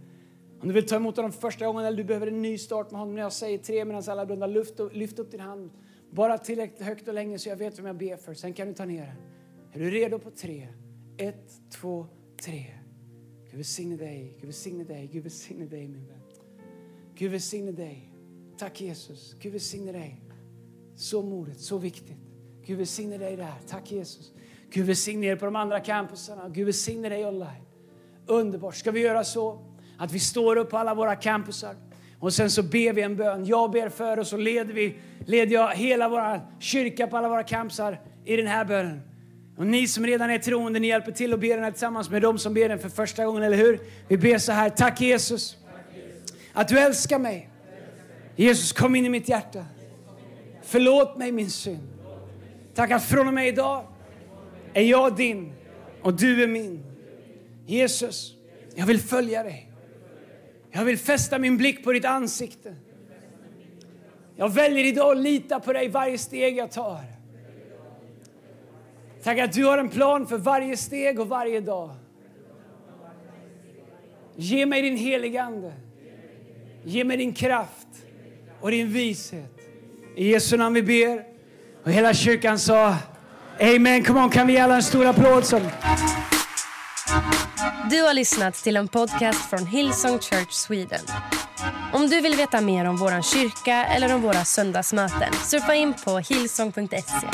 [0.60, 2.90] Om du vill ta emot honom för första gången eller du behöver en ny start
[2.90, 3.14] med honom.
[3.14, 5.70] När jag säger tre medan alla blundar, lyft, lyft upp din hand.
[6.10, 8.34] Bara tillräckligt högt och länge så jag vet vem jag ber för.
[8.34, 9.16] Sen kan du ta ner den.
[9.72, 10.68] Är du redo på tre?
[11.16, 12.06] Ett, två,
[12.44, 12.66] tre.
[13.44, 16.22] Gud välsigne dig, Gud välsigne dig, Gud välsigne dig min vän.
[17.14, 18.12] Gud välsigne dig.
[18.58, 20.22] Tack Jesus, Gud välsigne dig.
[20.96, 22.18] Så modigt, så viktigt.
[22.68, 23.54] Gud välsigne dig där.
[23.66, 24.32] Tack Jesus.
[24.70, 26.48] Gud välsigne er på de andra campusarna.
[26.48, 27.64] Gud välsigne dig online.
[28.26, 28.74] Underbart.
[28.74, 29.64] Ska vi göra så
[29.98, 31.74] att vi står upp på alla våra campusar
[32.20, 33.44] och sen så ber vi en bön.
[33.44, 34.96] Jag ber för och så leder, vi,
[35.26, 39.00] leder jag hela vår kyrka på alla våra campusar i den här bönen.
[39.56, 42.22] Och ni som redan är troende, ni hjälper till och ber den här tillsammans med
[42.22, 43.80] dem som ber den för första gången, eller hur?
[44.08, 44.70] Vi ber så här.
[44.70, 45.56] Tack Jesus,
[46.52, 47.50] att du älskar mig.
[48.36, 49.64] Jesus, kom in i mitt hjärta.
[50.62, 51.88] Förlåt mig min synd.
[52.74, 53.86] Tack att från och med idag
[54.74, 55.52] är jag din
[56.02, 56.84] och du är min.
[57.66, 58.34] Jesus,
[58.74, 59.72] jag vill följa dig.
[60.70, 62.74] Jag vill fästa min blick på ditt ansikte.
[64.36, 67.00] Jag väljer idag att lita på dig varje steg jag tar.
[69.22, 71.90] Tack att du har en plan för varje steg och varje dag.
[74.36, 75.72] Ge mig din heliga Ande.
[76.84, 77.88] Ge mig din kraft
[78.60, 79.58] och din vishet.
[80.16, 81.24] I Jesu namn vi ber.
[81.84, 82.96] Och hela kyrkan sa
[83.60, 84.04] Amen.
[84.04, 85.44] Come on, kan vi ge alla en stor applåd?
[85.44, 85.60] Som...
[87.90, 91.00] Du har lyssnat till en podcast från Hillsong Church Sweden.
[91.92, 96.18] Om du vill veta mer om vår kyrka eller om våra söndagsmöten surfa in på
[96.18, 97.28] hillsong.se.